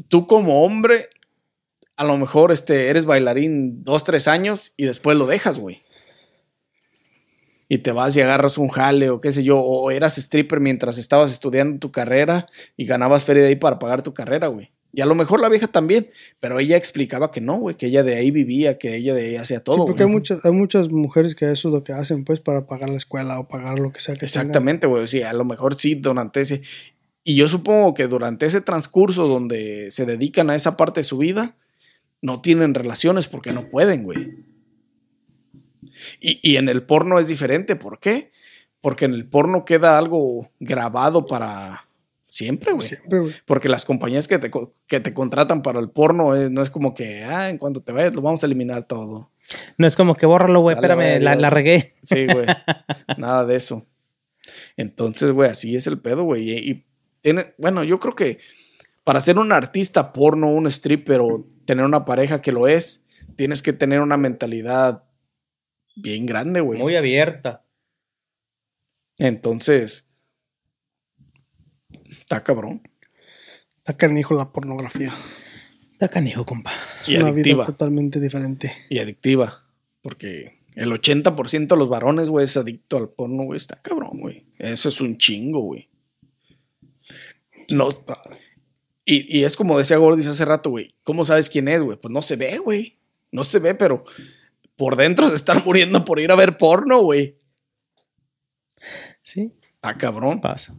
[0.08, 1.08] tú como hombre,
[1.96, 5.82] a lo mejor este, eres bailarín dos, tres años y después lo dejas, güey.
[7.68, 10.98] Y te vas y agarras un jale o qué sé yo, o eras stripper mientras
[10.98, 14.70] estabas estudiando tu carrera y ganabas feria de ahí para pagar tu carrera, güey.
[14.92, 16.08] Y a lo mejor la vieja también,
[16.40, 19.36] pero ella explicaba que no, güey, que ella de ahí vivía, que ella de ahí
[19.36, 19.78] hacía todo.
[19.78, 22.66] Sí, porque hay muchas, hay muchas mujeres que eso es lo que hacen, pues, para
[22.66, 24.24] pagar la escuela o pagar lo que sea que.
[24.24, 25.06] Exactamente, güey.
[25.06, 26.62] Sí, a lo mejor sí, durante ese.
[27.24, 31.18] Y yo supongo que durante ese transcurso donde se dedican a esa parte de su
[31.18, 31.56] vida,
[32.22, 34.44] no tienen relaciones porque no pueden, güey.
[36.20, 37.76] Y, y en el porno es diferente.
[37.76, 38.32] ¿Por qué?
[38.80, 41.86] Porque en el porno queda algo grabado para
[42.26, 42.86] siempre, güey.
[42.86, 43.32] Siempre, güey.
[43.44, 44.50] Porque las compañías que te,
[44.86, 47.92] que te contratan para el porno eh, no es como que, ah, en cuanto te
[47.92, 49.30] vayas, lo vamos a eliminar todo.
[49.78, 50.74] No es como que bórralo, güey.
[50.74, 51.42] Sale, Espérame, güey, la, Dios.
[51.42, 51.94] la regué.
[52.02, 52.46] Sí, güey.
[53.16, 53.86] Nada de eso.
[54.76, 56.50] Entonces, güey, así es el pedo, güey.
[56.50, 56.84] Y, y
[57.20, 58.38] tiene, bueno, yo creo que
[59.06, 63.62] para ser un artista porno, un stripper o tener una pareja que lo es, tienes
[63.62, 65.04] que tener una mentalidad
[65.94, 66.80] bien grande, güey.
[66.80, 67.64] Muy abierta.
[69.18, 70.10] Entonces,
[72.10, 72.82] está cabrón.
[73.76, 75.12] Está canijo la pornografía.
[75.92, 76.72] Está canijo, compa.
[77.00, 77.58] Es Y una adictiva.
[77.58, 78.72] vida totalmente diferente.
[78.90, 79.68] Y adictiva.
[80.02, 83.56] Porque el 80% de los varones, güey, es adicto al porno, güey.
[83.56, 84.46] Está cabrón, güey.
[84.58, 85.88] Eso es un chingo, güey.
[87.70, 87.88] No,
[89.08, 90.94] Y, y es como decía Gordis hace rato, güey.
[91.04, 91.96] ¿Cómo sabes quién es, güey?
[91.96, 92.98] Pues no se ve, güey.
[93.30, 94.04] No se ve, pero
[94.76, 97.36] por dentro se están muriendo por ir a ver porno, güey.
[99.22, 100.40] Sí, Está cabrón.
[100.40, 100.74] pasa.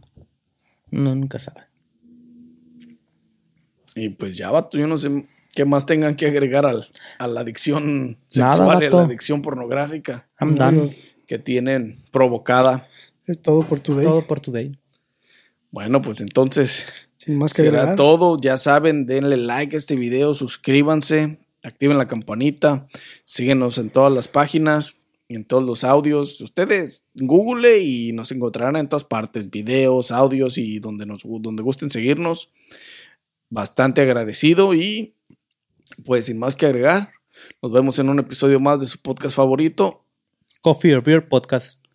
[0.92, 1.62] Uno nunca sabe.
[3.94, 6.86] Y pues ya, vato, yo no sé ¿Qué más tengan que agregar al,
[7.18, 10.76] a la adicción Nada, sexual y a la adicción pornográfica I'm No, done.
[10.78, 10.90] no,
[11.26, 12.86] que tienen provocada?
[13.26, 14.04] Es todo por tu day.
[14.04, 14.78] Todo por today.
[15.70, 16.86] Bueno, pues entonces
[17.28, 17.96] más que será agregar.
[17.96, 18.36] todo.
[18.40, 22.88] Ya saben, denle like a este video, suscríbanse, activen la campanita,
[23.24, 26.40] síguenos en todas las páginas y en todos los audios.
[26.40, 31.90] Ustedes google y nos encontrarán en todas partes, videos, audios y donde nos donde gusten
[31.90, 32.50] seguirnos.
[33.50, 35.14] Bastante agradecido y
[36.04, 37.10] pues sin más que agregar,
[37.62, 40.04] nos vemos en un episodio más de su podcast favorito.
[40.60, 41.87] Coffee or Beer Podcast.